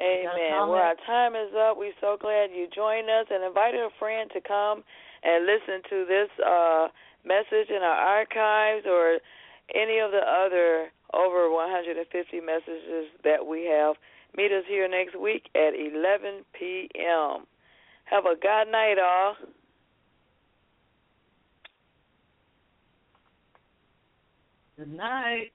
Amen. 0.00 0.68
Well, 0.68 0.74
our 0.74 0.94
time 1.06 1.34
is 1.34 1.50
up. 1.58 1.76
We're 1.76 1.92
so 2.00 2.16
glad 2.20 2.50
you 2.54 2.68
joined 2.74 3.10
us 3.10 3.26
and 3.30 3.42
invited 3.42 3.80
a 3.80 3.90
friend 3.98 4.30
to 4.32 4.40
come 4.40 4.84
and 5.24 5.44
listen 5.44 5.82
to 5.90 6.06
this 6.06 6.30
uh, 6.46 6.86
message 7.24 7.68
in 7.70 7.82
our 7.82 8.22
archives 8.22 8.86
or 8.86 9.18
any 9.74 9.98
of 9.98 10.10
the 10.10 10.22
other 10.22 10.90
over 11.12 11.50
150 11.50 12.40
messages 12.40 13.06
that 13.24 13.46
we 13.46 13.64
have. 13.66 13.96
Meet 14.36 14.52
us 14.52 14.64
here 14.68 14.88
next 14.88 15.18
week 15.18 15.48
at 15.54 15.74
11 15.74 16.44
p.m. 16.52 17.46
Have 18.04 18.24
a 18.26 18.36
God 18.40 18.68
night, 18.70 18.98
all. 18.98 19.36
Good 24.76 24.92
night. 24.92 25.52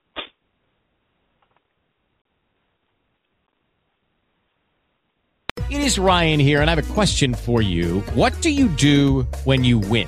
It 5.69 5.81
is 5.81 5.97
Ryan 5.97 6.39
here, 6.39 6.61
and 6.61 6.69
I 6.69 6.75
have 6.75 6.89
a 6.89 6.93
question 6.93 7.33
for 7.33 7.61
you. 7.61 8.01
What 8.13 8.39
do 8.41 8.49
you 8.51 8.67
do 8.67 9.23
when 9.45 9.63
you 9.63 9.79
win? 9.79 10.07